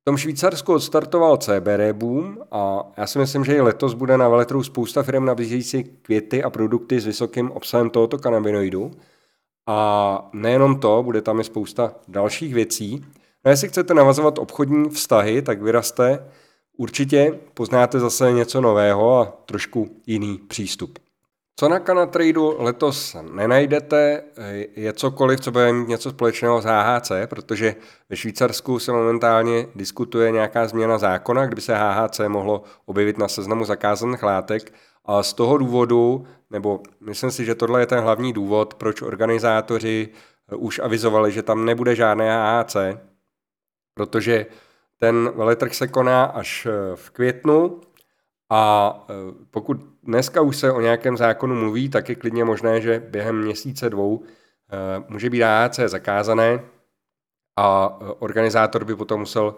[0.00, 4.28] V tom Švýcarsku odstartoval CBD boom a já si myslím, že i letos bude na
[4.28, 8.90] veletru spousta firm nabízející květy a produkty s vysokým obsahem tohoto kanabinoidu.
[9.66, 13.04] A nejenom to, bude tam i spousta dalších věcí.
[13.44, 16.28] No jestli chcete navazovat obchodní vztahy, tak vyraste.
[16.76, 20.98] Určitě poznáte zase něco nového a trošku jiný přístup.
[21.56, 24.22] Co na Canatradu letos nenajdete,
[24.76, 27.76] je cokoliv, co bude mít něco společného s HHC, protože
[28.10, 33.64] ve Švýcarsku se momentálně diskutuje nějaká změna zákona, kdyby se HHC mohlo objevit na seznamu
[33.64, 34.72] zakázaných látek.
[35.04, 40.08] A z toho důvodu, nebo myslím si, že tohle je ten hlavní důvod, proč organizátoři
[40.56, 42.76] už avizovali, že tam nebude žádné AAC,
[43.94, 44.46] protože
[44.98, 47.80] ten veletrh se koná až v květnu
[48.50, 49.14] a eh,
[49.50, 53.90] pokud dneska už se o nějakém zákonu mluví, tak je klidně možné, že během měsíce
[53.90, 54.22] dvou
[55.08, 56.60] může být AAC zakázané
[57.56, 59.56] a organizátor by potom musel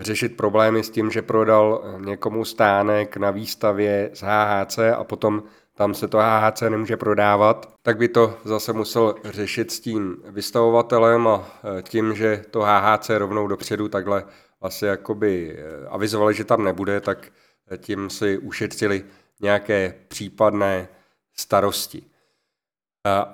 [0.00, 5.42] řešit problémy s tím, že prodal někomu stánek na výstavě z HHC a potom
[5.74, 11.28] tam se to HHC nemůže prodávat, tak by to zase musel řešit s tím vystavovatelem
[11.28, 11.44] a
[11.82, 14.24] tím, že to HHC rovnou dopředu takhle
[14.60, 17.32] asi jakoby avizovali, že tam nebude, tak
[17.76, 19.04] tím si ušetřili
[19.40, 20.88] nějaké případné
[21.36, 22.02] starosti.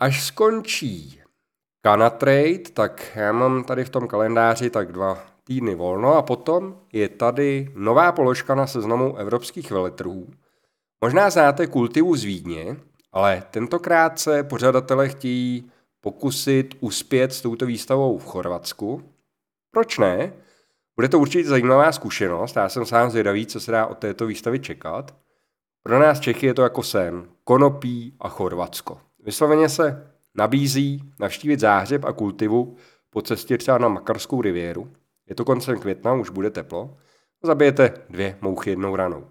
[0.00, 1.20] Až skončí
[1.86, 7.08] Canatrade, tak já mám tady v tom kalendáři tak dva týdny volno a potom je
[7.08, 10.26] tady nová položka na seznamu evropských veletrhů.
[11.00, 12.76] Možná znáte kultivu z Vídně,
[13.12, 15.70] ale tentokrát se pořadatelé chtějí
[16.00, 19.02] pokusit uspět s touto výstavou v Chorvatsku.
[19.70, 20.32] Proč ne?
[20.96, 24.58] Bude to určitě zajímavá zkušenost, já jsem sám zvědavý, co se dá od této výstavy
[24.58, 25.14] čekat.
[25.82, 29.00] Pro nás Čechy je to jako sen, Konopí a Chorvatsko.
[29.24, 32.76] Vysloveně se nabízí navštívit záhřeb a kultivu
[33.10, 34.92] po cestě třeba na Makarskou riviéru,
[35.28, 36.96] je to koncem května, už bude teplo,
[37.42, 39.26] zabijete dvě mouchy jednou ranou.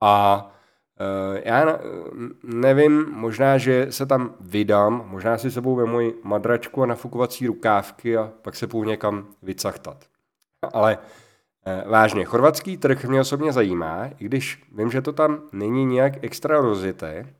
[0.00, 0.44] A
[1.00, 1.78] uh, já
[2.42, 8.16] nevím, možná, že se tam vydám, možná si sebou ve moji madračku a nafukovací rukávky
[8.16, 10.04] a pak se půjdu někam vycachtat.
[10.72, 15.84] Ale uh, vážně, chorvatský trh mě osobně zajímá, i když vím, že to tam není
[15.84, 17.34] nějak extra rozjeté.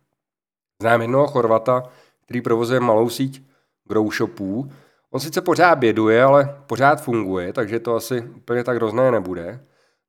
[0.82, 1.82] Znám jednoho Chorvata,
[2.24, 3.42] který provozuje malou síť
[3.84, 4.70] grow shopů,
[5.10, 9.60] On sice pořád běduje, ale pořád funguje, takže to asi úplně tak hrozné nebude.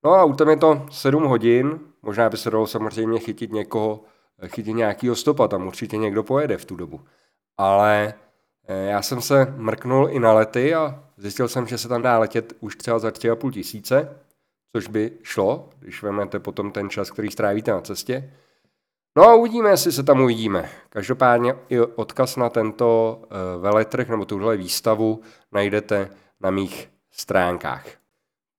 [0.04, 4.04] No a autem je to 7 hodin, možná by se dalo samozřejmě chytit někoho,
[4.48, 7.02] chytit nějakýho stopa, tam určitě někdo pojede v tu dobu.
[7.58, 8.27] Ale eh,
[8.68, 12.54] já jsem se mrknul i na lety a zjistil jsem, že se tam dá letět
[12.60, 14.18] už třeba za 3,5 tisíce,
[14.76, 18.34] což by šlo, když vezmete potom ten čas, který strávíte na cestě.
[19.18, 20.70] No a uvidíme, jestli se tam uvidíme.
[20.90, 27.86] Každopádně i odkaz na tento uh, veletrh nebo tuhle výstavu najdete na mých stránkách.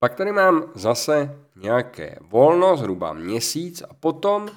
[0.00, 4.48] Pak tady mám zase nějaké volno, zhruba měsíc a potom uh,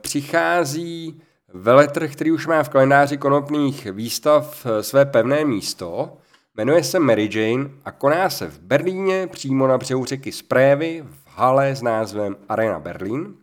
[0.00, 1.22] přichází
[1.54, 6.16] veletrh, který už má v kalendáři konopných výstav uh, své pevné místo.
[6.56, 11.38] Jmenuje se Mary Jane a koná se v Berlíně, přímo na břehu řeky Sprévy, v
[11.38, 13.34] hale s názvem Arena Berlin.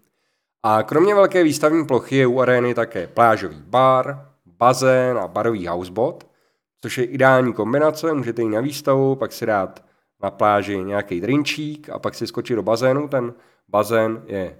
[0.63, 6.23] A kromě velké výstavní plochy je u arény také plážový bar, bazén a barový houseboat,
[6.81, 9.83] což je ideální kombinace, můžete jít na výstavu, pak si dát
[10.23, 13.07] na pláži nějaký drinčík a pak si skočit do bazénu.
[13.07, 13.33] Ten
[13.67, 14.57] bazén je e,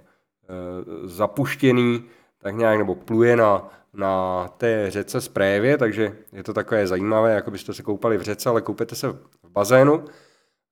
[1.04, 2.04] zapuštěný
[2.42, 7.50] tak nějak, nebo pluje na, na té řece Sprévě, takže je to takové zajímavé, jako
[7.50, 10.04] byste se koupali v řece, ale koupete se v bazénu.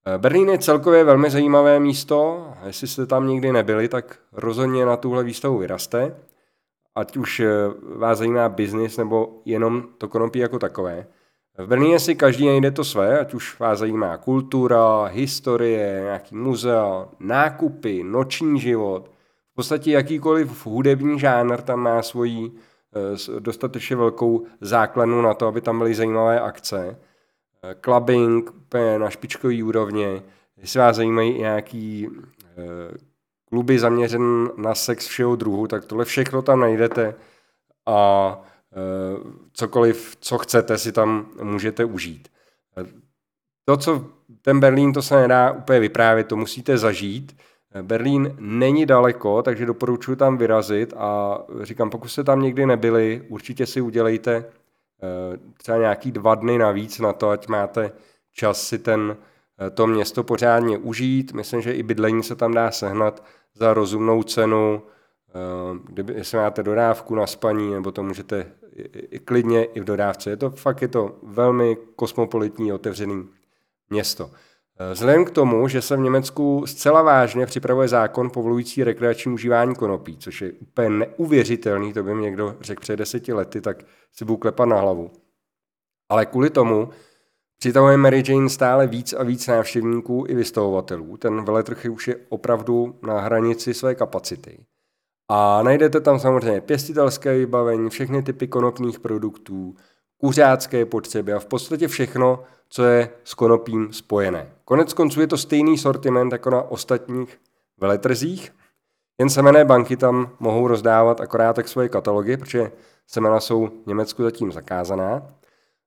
[0.06, 4.96] E, Berlín je celkově velmi zajímavé místo, jestli jste tam nikdy nebyli, tak rozhodně na
[4.96, 6.16] tuhle výstavu vyraste,
[6.94, 7.48] ať už e,
[7.96, 11.06] vás zajímá biznis nebo jenom to konopí jako takové.
[11.58, 17.08] V Berlíně si každý najde to své, ať už vás zajímá kultura, historie, nějaký muzea,
[17.20, 19.10] nákupy, noční život.
[19.60, 25.60] V podstatě jakýkoliv hudební žánr tam má svoji eh, dostatečně velkou základnu na to, aby
[25.60, 26.98] tam byly zajímavé akce.
[27.62, 28.50] Eh, clubbing
[28.98, 30.22] na špičkový úrovně.
[30.56, 32.08] Jestli vás zajímají nějaký
[32.44, 32.98] eh,
[33.44, 37.14] kluby zaměřen na sex všeho druhu, tak tohle všechno tam najdete
[37.86, 38.42] a
[39.52, 42.28] cokoliv, co chcete, si tam můžete užít.
[43.64, 44.06] To, co
[44.42, 47.36] ten Berlín, to se nedá úplně vyprávět, to musíte zažít.
[47.74, 53.26] Eh, Berlín není daleko, takže doporučuji tam vyrazit a říkám, pokud jste tam někdy nebyli,
[53.28, 54.44] určitě si udělejte
[55.56, 57.92] třeba nějaký dva dny navíc na to, ať máte
[58.32, 59.16] čas si ten,
[59.74, 61.32] to město pořádně užít.
[61.32, 64.82] Myslím, že i bydlení se tam dá sehnat za rozumnou cenu,
[65.84, 68.46] kdyby, jestli máte dodávku na spaní, nebo to můžete
[69.10, 70.30] i klidně i v dodávce.
[70.30, 73.28] Je to fakt je to velmi kosmopolitní, otevřený
[73.90, 74.30] město.
[74.92, 80.16] Vzhledem k tomu, že se v Německu zcela vážně připravuje zákon povolující rekreační užívání konopí,
[80.16, 84.36] což je úplně neuvěřitelný, to by mi někdo řekl před deseti lety, tak si budu
[84.36, 85.10] klepat na hlavu.
[86.10, 86.88] Ale kvůli tomu
[87.58, 91.16] přitahuje Mary Jane stále víc a víc návštěvníků i vystavovatelů.
[91.16, 94.64] Ten veletrh už je opravdu na hranici své kapacity.
[95.28, 99.74] A najdete tam samozřejmě pěstitelské vybavení, všechny typy konopných produktů,
[100.16, 104.52] kuřácké potřeby a v podstatě všechno, co je s konopím spojené.
[104.64, 107.40] Konec konců je to stejný sortiment jako na ostatních
[107.80, 108.52] veletrzích,
[109.20, 112.72] jen semené banky tam mohou rozdávat akorát tak svoje katalogy, protože
[113.06, 115.22] semena jsou v Německu zatím zakázaná.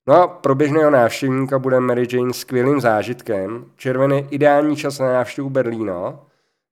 [0.07, 3.65] No a pro běžného návštěvníka bude Mary Jane skvělým zážitkem.
[3.75, 6.19] Červený ideální čas na návštěvu Berlína,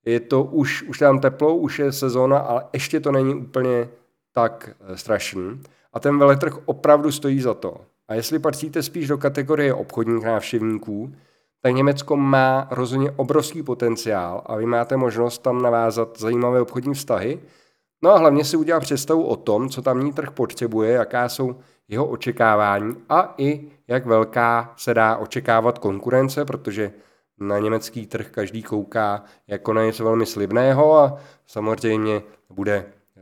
[0.06, 3.90] je to už, už tam teplo, už je sezóna, ale ještě to není úplně
[4.32, 5.62] tak eh, strašný.
[5.94, 7.78] A ten veletrh opravdu stojí za to.
[8.12, 11.14] A jestli patříte spíš do kategorie obchodních návštěvníků,
[11.62, 17.40] tak Německo má rozhodně obrovský potenciál a vy máte možnost tam navázat zajímavé obchodní vztahy.
[18.04, 21.56] No a hlavně si udělat představu o tom, co tamní trh potřebuje, jaká jsou
[21.88, 26.92] jeho očekávání a i jak velká se dá očekávat konkurence, protože
[27.40, 33.22] na německý trh každý kouká jako na něco velmi slibného a samozřejmě bude, eh,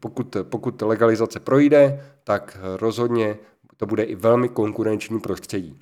[0.00, 3.38] pokud, pokud legalizace projde, tak rozhodně
[3.78, 5.78] to bude i velmi konkurenční prostředí.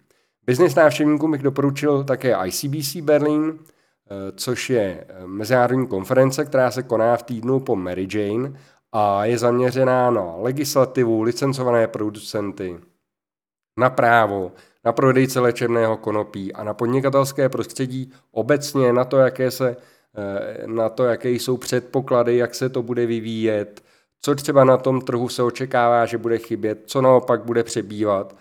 [0.46, 7.16] Business návštěvníkům bych doporučil také ICBC Berlin, eh, což je mezinárodní konference, která se koná
[7.16, 8.52] v týdnu po Mary Jane
[8.92, 12.78] a je zaměřená na legislativu, licencované producenty,
[13.78, 14.52] na právo,
[14.84, 19.76] na prodejce léčebného konopí a na podnikatelské prostředí obecně na to, jaké se
[20.16, 23.82] eh, na to, jaké jsou předpoklady, jak se to bude vyvíjet,
[24.26, 28.36] co třeba na tom trhu se očekává, že bude chybět, co naopak bude přebývat.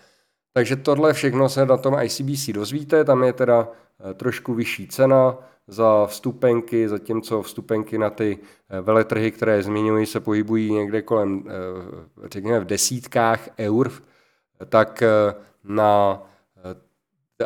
[0.53, 3.67] Takže tohle všechno se na tom ICBC dozvíte, tam je teda
[4.09, 8.37] eh, trošku vyšší cena za vstupenky, zatímco vstupenky na ty
[8.69, 11.43] eh, veletrhy, které zmiňuji, se pohybují někde kolem,
[12.23, 13.91] řekněme, v desítkách eur,
[14.69, 15.03] tak
[15.63, 16.23] na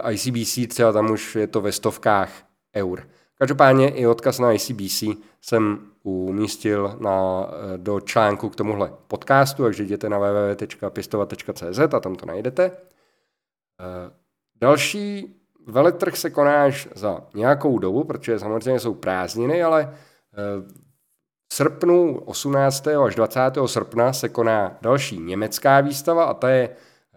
[0.10, 2.32] ICBC třeba tam už je to ve stovkách
[2.76, 3.04] eur.
[3.38, 5.04] Každopádně i odkaz na ICBC
[5.42, 12.26] jsem umístil na, do článku k tomuhle podcastu, takže jděte na www.pistovat.cz a tam to
[12.26, 12.72] najdete.
[13.80, 14.12] Eh,
[14.62, 15.36] další
[15.68, 20.72] veletrh se koná až za nějakou dobu, protože samozřejmě jsou prázdniny, ale eh,
[21.52, 22.88] v srpnu 18.
[22.88, 23.42] až 20.
[23.66, 26.70] srpna se koná další německá výstava a ta je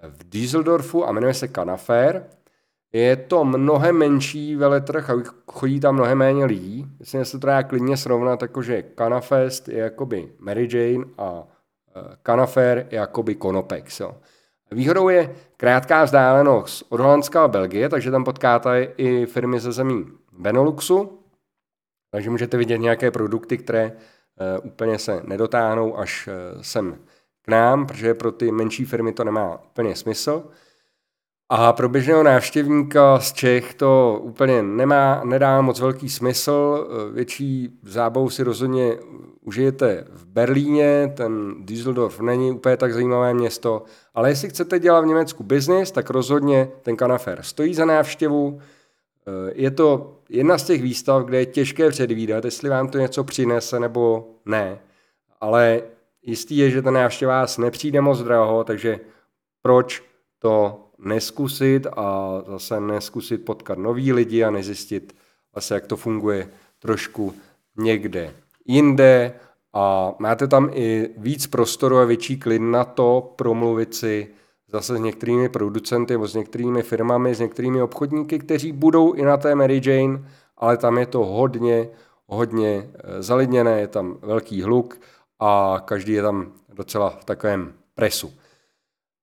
[0.03, 2.24] v Düsseldorfu a jmenuje se Canafair.
[2.93, 5.14] Je to mnohem menší veletrh a
[5.53, 6.86] chodí tam mnohem méně lidí.
[6.99, 11.45] Myslím, že se to dá klidně srovnat, jakože Canafest je jakoby Mary Jane a
[11.97, 14.01] e, Canafair je jakoby Konopex.
[14.01, 14.16] Jo.
[14.70, 20.07] Výhodou je krátká vzdálenost od Holandska a Belgie, takže tam potkáte i firmy ze zemí
[20.38, 21.18] Beneluxu,
[22.11, 26.99] takže můžete vidět nějaké produkty, které uh, úplně se nedotáhnou až uh, sem
[27.43, 30.51] k nám, protože pro ty menší firmy to nemá úplně smysl.
[31.55, 36.88] A pro běžného návštěvníka z Čech to úplně nemá, nedá moc velký smysl.
[37.12, 38.96] Větší zábavu si rozhodně
[39.40, 43.82] užijete v Berlíně, ten Düsseldorf není úplně tak zajímavé město,
[44.14, 48.61] ale jestli chcete dělat v Německu biznis, tak rozhodně ten Kanafer stojí za návštěvu.
[49.55, 53.80] Je to jedna z těch výstav, kde je těžké předvídat, jestli vám to něco přinese
[53.80, 54.78] nebo ne.
[55.40, 55.82] Ale
[56.22, 59.00] jistý je, že ta návštěva vás nepřijde moc draho, takže
[59.62, 60.03] proč
[60.38, 65.16] to neskusit a zase neskusit potkat nový lidi a nezjistit
[65.55, 66.48] vlastně, jak to funguje
[66.78, 67.34] trošku
[67.76, 68.34] někde
[68.66, 69.32] jinde
[69.72, 74.28] a máte tam i víc prostoru a větší klid na to promluvit si
[74.68, 79.36] zase s některými producenty nebo s některými firmami, s některými obchodníky, kteří budou i na
[79.36, 81.88] té Mary Jane, ale tam je to hodně,
[82.26, 85.00] hodně eh, zalidněné, je tam velký hluk
[85.40, 88.32] a každý je tam docela v takovém presu.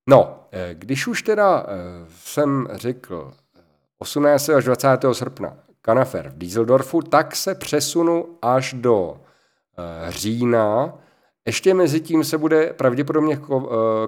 [0.09, 3.31] No, eh, když už teda eh, jsem řekl
[3.97, 4.49] 18.
[4.49, 4.87] až 20.
[5.13, 9.21] srpna Kanafer v Dieseldorfu, tak se přesunu až do
[10.07, 10.93] října.
[11.45, 13.39] Ještě mezi tím se bude pravděpodobně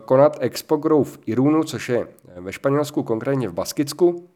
[0.06, 4.30] konat Expo Grow v Irunu, což je ve Španělsku, konkrétně v Baskicku.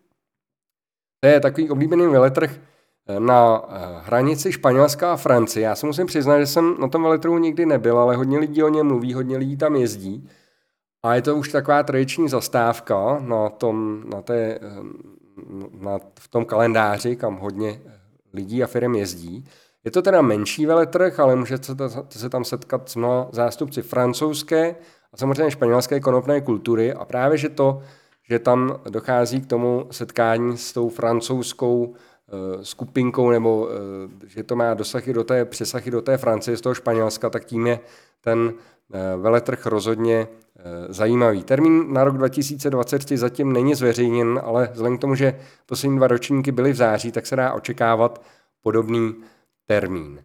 [1.20, 2.60] To je takový oblíbený veletrh,
[3.20, 5.64] na eh, hranici Španělská a Francie.
[5.64, 8.70] Já se musím přiznat, že jsem na tom veletrhu nikdy nebyl, ale hodně lidí o
[8.70, 10.30] něm mluví, hodně lidí tam jezdí.
[11.06, 14.60] A je to už taková tradiční zastávka na tom, na té, eh,
[15.72, 17.82] na, v tom kalendáři, kam hodně
[18.34, 19.46] lidí a firm jezdí.
[19.84, 21.74] Je to teda menší veletrh, ale můžete
[22.10, 24.76] se tam setkat s mnoha zástupci francouzské
[25.14, 27.82] a samozřejmě španělské konopné kultury a právě, že to,
[28.30, 31.96] že tam dochází k tomu setkání s tou francouzskou
[32.28, 36.62] Eh, skupinkou, nebo eh, že to má dosahy do té, přesahy do té Francie z
[36.62, 37.80] toho Španělska, tak tím je
[38.22, 38.54] ten
[38.94, 40.28] eh, veletrh rozhodně
[40.90, 41.44] zajímavý.
[41.44, 46.52] Termín na rok 2023 zatím není zveřejněn, ale vzhledem k tomu, že poslední dva ročníky
[46.52, 48.22] byly v září, tak se dá očekávat
[48.62, 49.16] podobný
[49.66, 50.24] termín.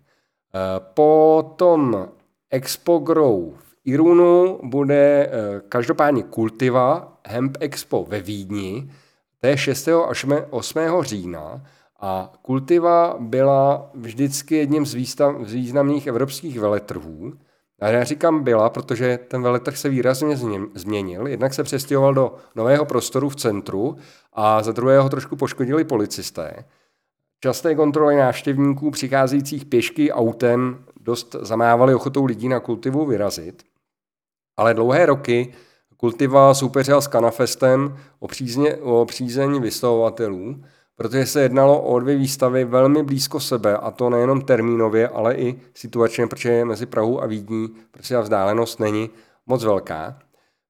[0.95, 2.09] Po tom
[2.51, 5.31] Expo Grow v Irunu bude
[5.69, 8.91] každopádně Kultiva Hemp Expo ve Vídni,
[9.41, 9.89] to je 6.
[10.09, 10.79] až 8.
[11.01, 11.63] října
[12.01, 17.33] a Kultiva byla vždycky jedním z, výstav, z významných evropských veletrhů.
[17.81, 20.37] A já říkám byla, protože ten veletrh se výrazně
[20.75, 21.27] změnil.
[21.27, 23.97] Jednak se přestěhoval do nového prostoru v centru
[24.33, 26.65] a za druhého trošku poškodili policisté.
[27.41, 33.63] Časté kontroly návštěvníků přicházejících pěšky autem dost zamávaly ochotou lidí na kultivu vyrazit.
[34.57, 35.53] Ale dlouhé roky
[36.01, 40.63] Kultiva soupeřila s Kanafestem o, přízně, o přízeň vystavovatelů
[41.01, 45.61] protože se jednalo o dvě výstavy velmi blízko sebe, a to nejenom termínově, ale i
[45.75, 49.11] situačně, protože mezi Prahou a Vídní prostě ta vzdálenost není
[49.47, 50.19] moc velká.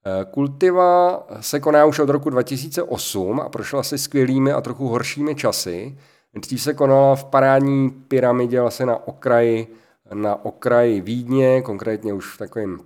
[0.07, 5.35] Eh, Kultiva se koná už od roku 2008 a prošla si skvělými a trochu horšími
[5.35, 5.99] časy.
[6.35, 9.75] Dřív se konala v parádní pyramidě vlastně na okraji,
[10.15, 12.79] na okraji Vídně, konkrétně už v takovém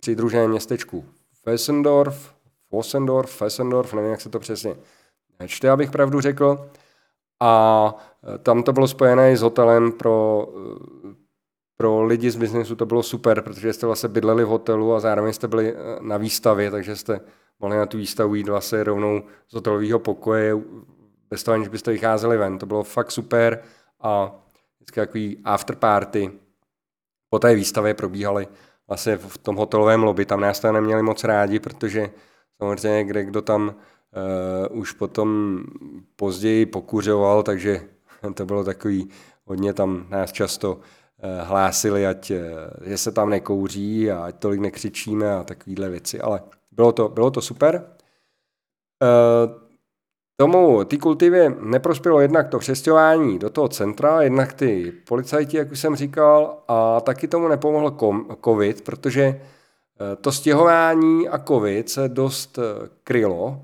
[0.00, 1.04] přidruženém městečku
[1.44, 2.34] Fessendorf,
[2.70, 4.76] Fossendorf, Fessendorf, nevím, jak se to přesně
[5.46, 6.70] čte, abych pravdu řekl.
[7.40, 7.94] A
[8.34, 10.48] e, tam to bylo spojené i s hotelem pro,
[11.10, 11.14] e,
[11.76, 15.32] pro lidi z biznesu to bylo super, protože jste vlastně bydleli v hotelu a zároveň
[15.32, 17.20] jste byli e, na výstavě, takže jste
[17.60, 20.56] mohli na tu výstavu jít vlastně rovnou z hotelového pokoje,
[21.30, 22.58] bez toho, aniž byste vycházeli ven.
[22.58, 23.62] To bylo fakt super
[24.00, 24.32] a
[24.76, 26.32] vždycky takový afterparty
[27.30, 28.48] po té výstavě probíhaly
[28.88, 30.24] vlastně v tom hotelovém lobby.
[30.24, 32.10] Tam nás to neměli moc rádi, protože
[32.58, 33.74] samozřejmě kde kdo tam
[34.16, 35.60] uh, už potom
[36.16, 37.80] později pokuřoval, takže
[38.34, 39.08] to bylo takový,
[39.44, 40.80] hodně tam nás často uh,
[41.48, 42.36] hlásili, ať, uh,
[42.86, 46.40] že se tam nekouří a ať tolik nekřičíme a takovéhle věci, ale
[46.70, 47.84] bylo to, bylo to super.
[49.02, 49.66] Uh,
[50.36, 55.80] tomu, ty kultivě neprospělo jednak to přestěhování do toho centra, jednak ty policajti, jak už
[55.80, 57.96] jsem říkal, a taky tomu nepomohl
[58.44, 59.40] covid, protože
[60.20, 62.58] to stěhování a covid se dost
[63.04, 63.62] krylo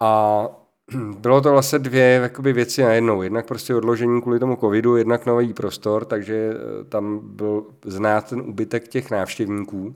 [0.00, 0.46] a
[1.18, 3.22] bylo to vlastně dvě jakoby, věci najednou.
[3.22, 8.40] Jednak prostě odložení kvůli tomu covidu, jednak nový prostor, takže eh, tam byl znát ten
[8.40, 9.94] ubytek těch návštěvníků.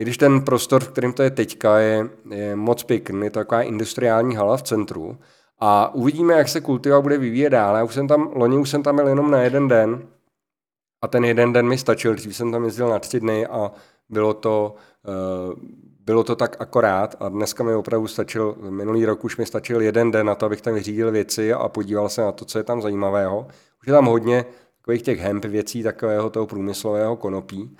[0.00, 3.40] I když ten prostor, v kterém to je teďka, je, je moc pěkný, je to
[3.40, 5.18] taková industriální hala v centru.
[5.58, 7.76] A uvidíme, jak se kultiva bude vyvíjet dál.
[7.76, 10.02] Já už jsem tam, loni už jsem tam byl jenom na jeden den
[11.02, 13.72] a ten jeden den mi stačil, dřív jsem tam jezdil na tři dny a
[14.08, 14.74] bylo to,
[15.48, 15.54] uh,
[16.04, 20.10] bylo to tak akorát a dneska mi opravdu stačil, minulý rok už mi stačil jeden
[20.10, 22.82] den na to, abych tam vyřídil věci a podíval se na to, co je tam
[22.82, 23.46] zajímavého.
[23.80, 24.44] Už je tam hodně
[24.80, 27.76] takových těch hemp věcí, takového toho průmyslového konopí.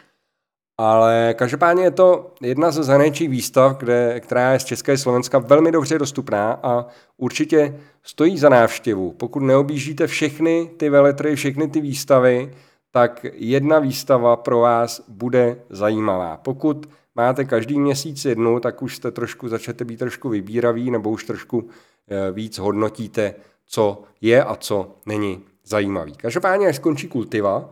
[0.78, 5.72] Ale každopádně je to jedna ze zahraničních výstav, kde, která je z České Slovenska velmi
[5.72, 9.12] dobře dostupná a určitě stojí za návštěvu.
[9.12, 12.54] Pokud neobjíždíte všechny ty veletry, všechny ty výstavy,
[12.90, 16.36] tak jedna výstava pro vás bude zajímavá.
[16.36, 21.24] Pokud máte každý měsíc jednu, tak už jste trošku, začnete být trošku vybíraví nebo už
[21.24, 21.68] trošku
[22.08, 23.34] eh, víc hodnotíte,
[23.66, 26.12] co je a co není zajímavý.
[26.12, 27.70] Každopádně, až skončí kultiva,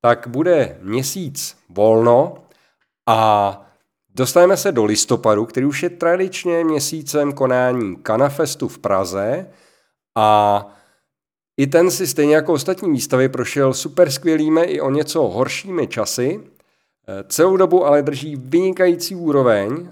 [0.00, 2.34] tak bude měsíc volno
[3.06, 3.60] a
[4.14, 9.50] dostaneme se do listopadu, který už je tradičně měsícem konání Kanafestu v Praze
[10.14, 10.66] a
[11.56, 16.40] i ten si stejně jako ostatní výstavy prošel super skvělými i o něco horšími časy.
[17.28, 19.88] Celou dobu ale drží vynikající úroveň.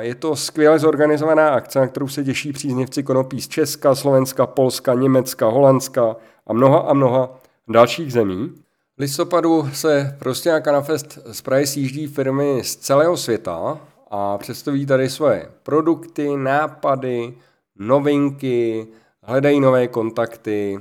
[0.00, 4.94] Je to skvěle zorganizovaná akce, na kterou se těší příznivci konopí z Česka, Slovenska, Polska,
[4.94, 8.62] Německa, Holandska a mnoha a mnoha dalších zemí
[8.98, 15.10] listopadu se prostě na Canafest z Prahy sjíždí firmy z celého světa a představí tady
[15.10, 17.34] svoje produkty, nápady,
[17.78, 18.86] novinky,
[19.22, 20.80] hledají nové kontakty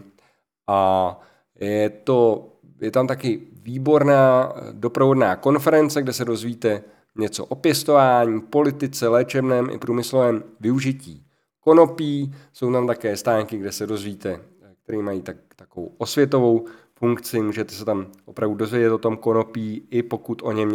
[0.67, 1.19] a
[1.59, 2.47] je, to,
[2.81, 6.83] je tam taky výborná doprovodná konference, kde se dozvíte
[7.15, 11.25] něco o pěstování, politice, léčebném i průmyslovém využití
[11.59, 12.35] konopí.
[12.53, 14.39] Jsou tam také stánky, kde se dozvíte,
[14.83, 20.03] které mají tak, takovou osvětovou funkci, můžete se tam opravdu dozvědět o tom konopí, i
[20.03, 20.71] pokud o něm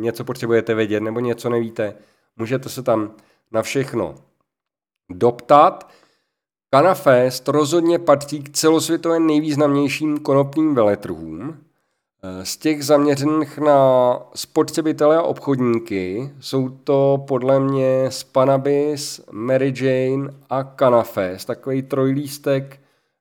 [0.00, 1.94] něco potřebujete vědět nebo něco nevíte,
[2.36, 3.12] můžete se tam
[3.52, 4.14] na všechno
[5.10, 5.90] doptat.
[6.74, 11.56] Canafest rozhodně patří k celosvětově nejvýznamnějším konopným veletrhům.
[12.42, 20.64] Z těch zaměřených na spotřebitele a obchodníky jsou to podle mě Spanabis, Mary Jane a
[20.64, 22.80] Canafest, takový trojlístek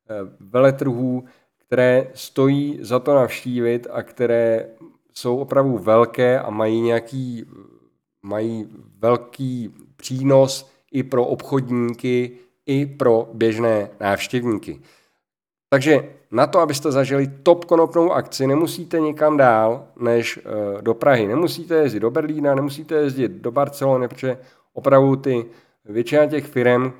[0.09, 1.23] eh, veletrhů,
[1.67, 4.69] které stojí za to navštívit a které
[5.13, 7.45] jsou opravdu velké a mají nějaký,
[8.21, 8.67] mají
[8.99, 12.31] velký přínos i pro obchodníky,
[12.65, 14.81] i pro běžné návštěvníky.
[15.69, 21.27] Takže na to, abyste zažili top konopnou akci, nemusíte nikam dál než eh, do Prahy.
[21.27, 24.37] Nemusíte jezdit do Berlína, nemusíte jezdit do Barcelony, protože
[24.73, 25.45] opravdu ty
[25.85, 26.93] většina těch firm,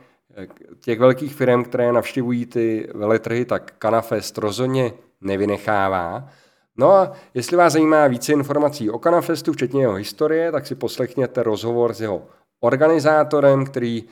[0.79, 6.29] těch velkých firm, které navštěvují ty veletrhy, tak Canafest rozhodně nevynechává.
[6.77, 11.43] No a jestli vás zajímá více informací o Canafestu, včetně jeho historie, tak si poslechněte
[11.43, 12.21] rozhovor s jeho
[12.59, 14.03] organizátorem, který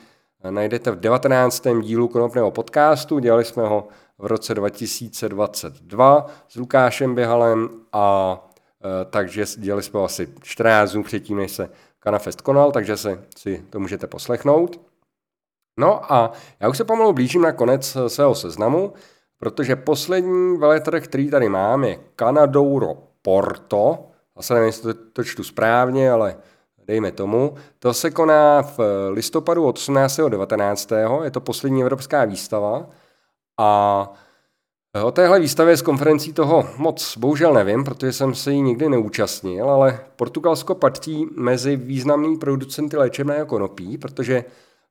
[0.49, 1.67] najdete v 19.
[1.81, 3.19] dílu konopného podcastu.
[3.19, 3.87] Dělali jsme ho
[4.17, 8.37] v roce 2022 s Lukášem Běhalem a
[9.01, 11.69] e, takže dělali jsme asi 14 dnů předtím, než se
[12.03, 14.79] Canafest konal, takže se, si to můžete poslechnout.
[15.79, 18.93] No a já už se pomalu blížím na konec eh, svého seznamu,
[19.37, 24.05] protože poslední veletrh, který tady mám, je Canadouro Porto.
[24.35, 26.37] Zase nevím, jestli to, to čtu správně, ale
[26.87, 27.55] dejme tomu.
[27.79, 30.19] To se koná v listopadu od 18.
[30.29, 30.91] 19.
[31.23, 32.85] Je to poslední evropská výstava.
[33.57, 34.13] A
[35.03, 39.69] o téhle výstavě z konferencí toho moc bohužel nevím, protože jsem se jí nikdy neúčastnil,
[39.69, 44.45] ale Portugalsko patří mezi významný producenty léčebného konopí, protože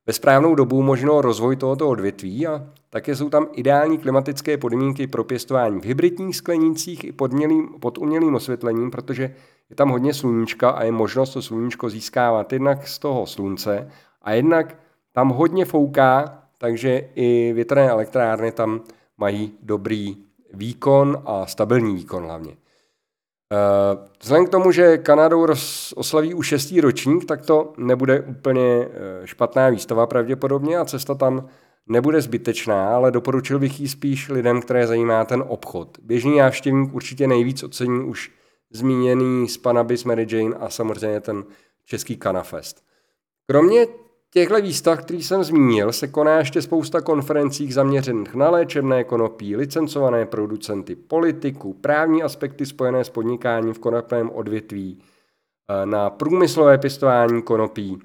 [0.07, 5.23] ve správnou dobu možno rozvoj tohoto odvětví a také jsou tam ideální klimatické podmínky pro
[5.23, 9.35] pěstování v hybridních sklenících i pod, mělým, pod umělým osvětlením, protože
[9.69, 13.89] je tam hodně sluníčka a je možnost to sluníčko získávat jednak z toho slunce
[14.21, 14.77] a jednak
[15.11, 18.81] tam hodně fouká, takže i větrné elektrárny tam
[19.17, 20.17] mají dobrý
[20.53, 22.51] výkon a stabilní výkon hlavně.
[22.51, 25.47] Eh, vzhledem k tomu, že Kanadou
[25.95, 31.49] oslaví už šestý ročník, tak to nebude úplně eh, špatná výstava pravděpodobně a cesta tam
[31.87, 35.97] nebude zbytečná, ale doporučil bych ji spíš lidem, které zajímá ten obchod.
[36.01, 38.31] Běžný návštěvník určitě nejvíc ocení už
[38.71, 41.43] zmíněný Spanabis, Mary Jane a samozřejmě ten
[41.85, 42.83] český Kanafest.
[43.47, 43.87] Kromě
[44.35, 50.25] těchto výstav, který jsem zmínil, se koná ještě spousta konferencí zaměřených na léčebné konopí, licencované
[50.25, 54.99] producenty, politiku, právní aspekty spojené s podnikáním v konopném odvětví,
[55.69, 57.99] eh, na průmyslové pěstování konopí.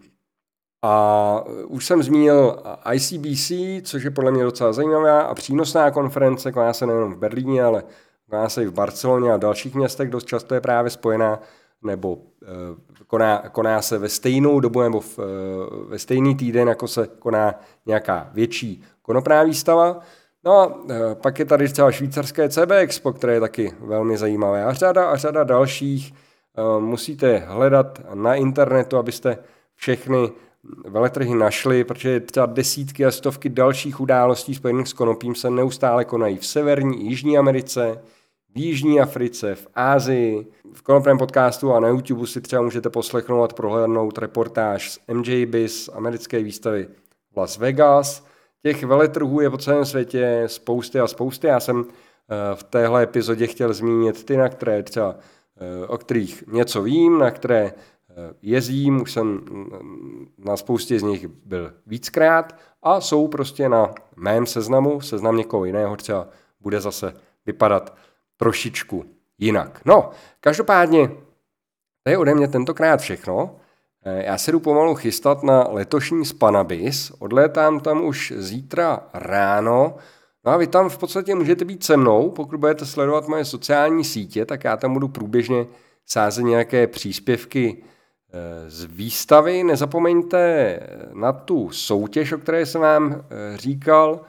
[0.82, 2.62] A už jsem zmínil
[2.94, 7.62] ICBC, což je podle mě docela zajímavá a přínosná konference, koná se nejen v Berlíně,
[7.62, 7.84] ale
[8.30, 11.40] koná se i v Barceloně a dalších městech, dost často je právě spojená
[11.82, 15.22] nebo eh, koná, koná se ve stejnou dobu nebo v, eh,
[15.88, 17.54] ve stejný týden, jako se koná
[17.86, 20.00] nějaká větší konopná výstava.
[20.44, 24.64] No a eh, pak je tady třeba švýcarské CB Expo, které je taky velmi zajímavé
[24.64, 26.14] a řada a řada dalších.
[26.78, 29.38] Musíte hledat na internetu, abyste
[29.74, 30.32] všechny
[30.88, 36.36] veletrhy našli, protože třeba desítky a stovky dalších událostí spojených s konopím se neustále konají
[36.36, 38.00] v Severní i Jižní Americe,
[38.54, 40.46] v Jižní Africe, v Ázii.
[40.72, 45.90] V konopném podcastu a na YouTube si třeba můžete poslechnout prohlédnout reportáž z MJ Biz,
[45.92, 46.88] americké výstavy
[47.32, 48.26] v Las Vegas.
[48.62, 51.46] Těch veletrhů je po celém světě spousty a spousty.
[51.46, 55.16] Já jsem eh, v téhle epizodě chtěl zmínit ty, na které třeba,
[55.56, 61.02] eh, o kterých něco vím, na které eh, jezdím, už jsem mm, na spoustě z
[61.02, 66.28] nich byl víckrát a jsou prostě na mém seznamu, seznam někoho jiného třeba
[66.60, 67.14] bude zase
[67.46, 67.96] vypadat
[68.40, 69.04] trošičku
[69.38, 69.80] jinak.
[69.84, 70.10] No,
[70.40, 71.08] každopádně,
[72.02, 73.56] to je ode mě tentokrát všechno.
[74.04, 79.94] Eh, já se jdu pomalu chystat na letošní Spanabis, odlétám tam už zítra ráno,
[80.44, 84.04] no a vy tam v podstatě můžete být se mnou, pokud budete sledovat moje sociální
[84.04, 85.66] sítě, tak já tam budu průběžně
[86.06, 89.64] sázet nějaké příspěvky eh, z výstavy.
[89.64, 90.80] Nezapomeňte
[91.12, 94.20] na tu soutěž, o které jsem vám eh, říkal,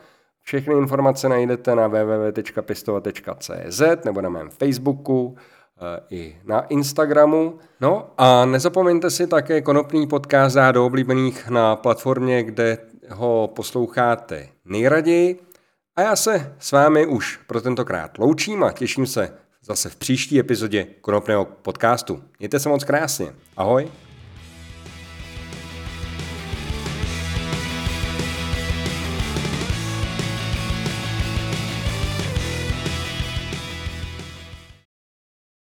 [0.44, 7.60] všechny informace najdete na www.pistova.cz nebo na mém Facebooku eh, i na Instagramu.
[7.82, 12.78] No a nezapomeňte si také konopný podcast dát do oblíbených na platformě, kde
[13.10, 15.40] ho posloucháte nejraději.
[15.96, 19.34] A já se s vámi už pro tentokrát loučím a těším se
[19.64, 22.24] zase v příští epizodě konopného podcastu.
[22.40, 23.34] Mějte se moc krásně.
[23.58, 24.11] Ahoj.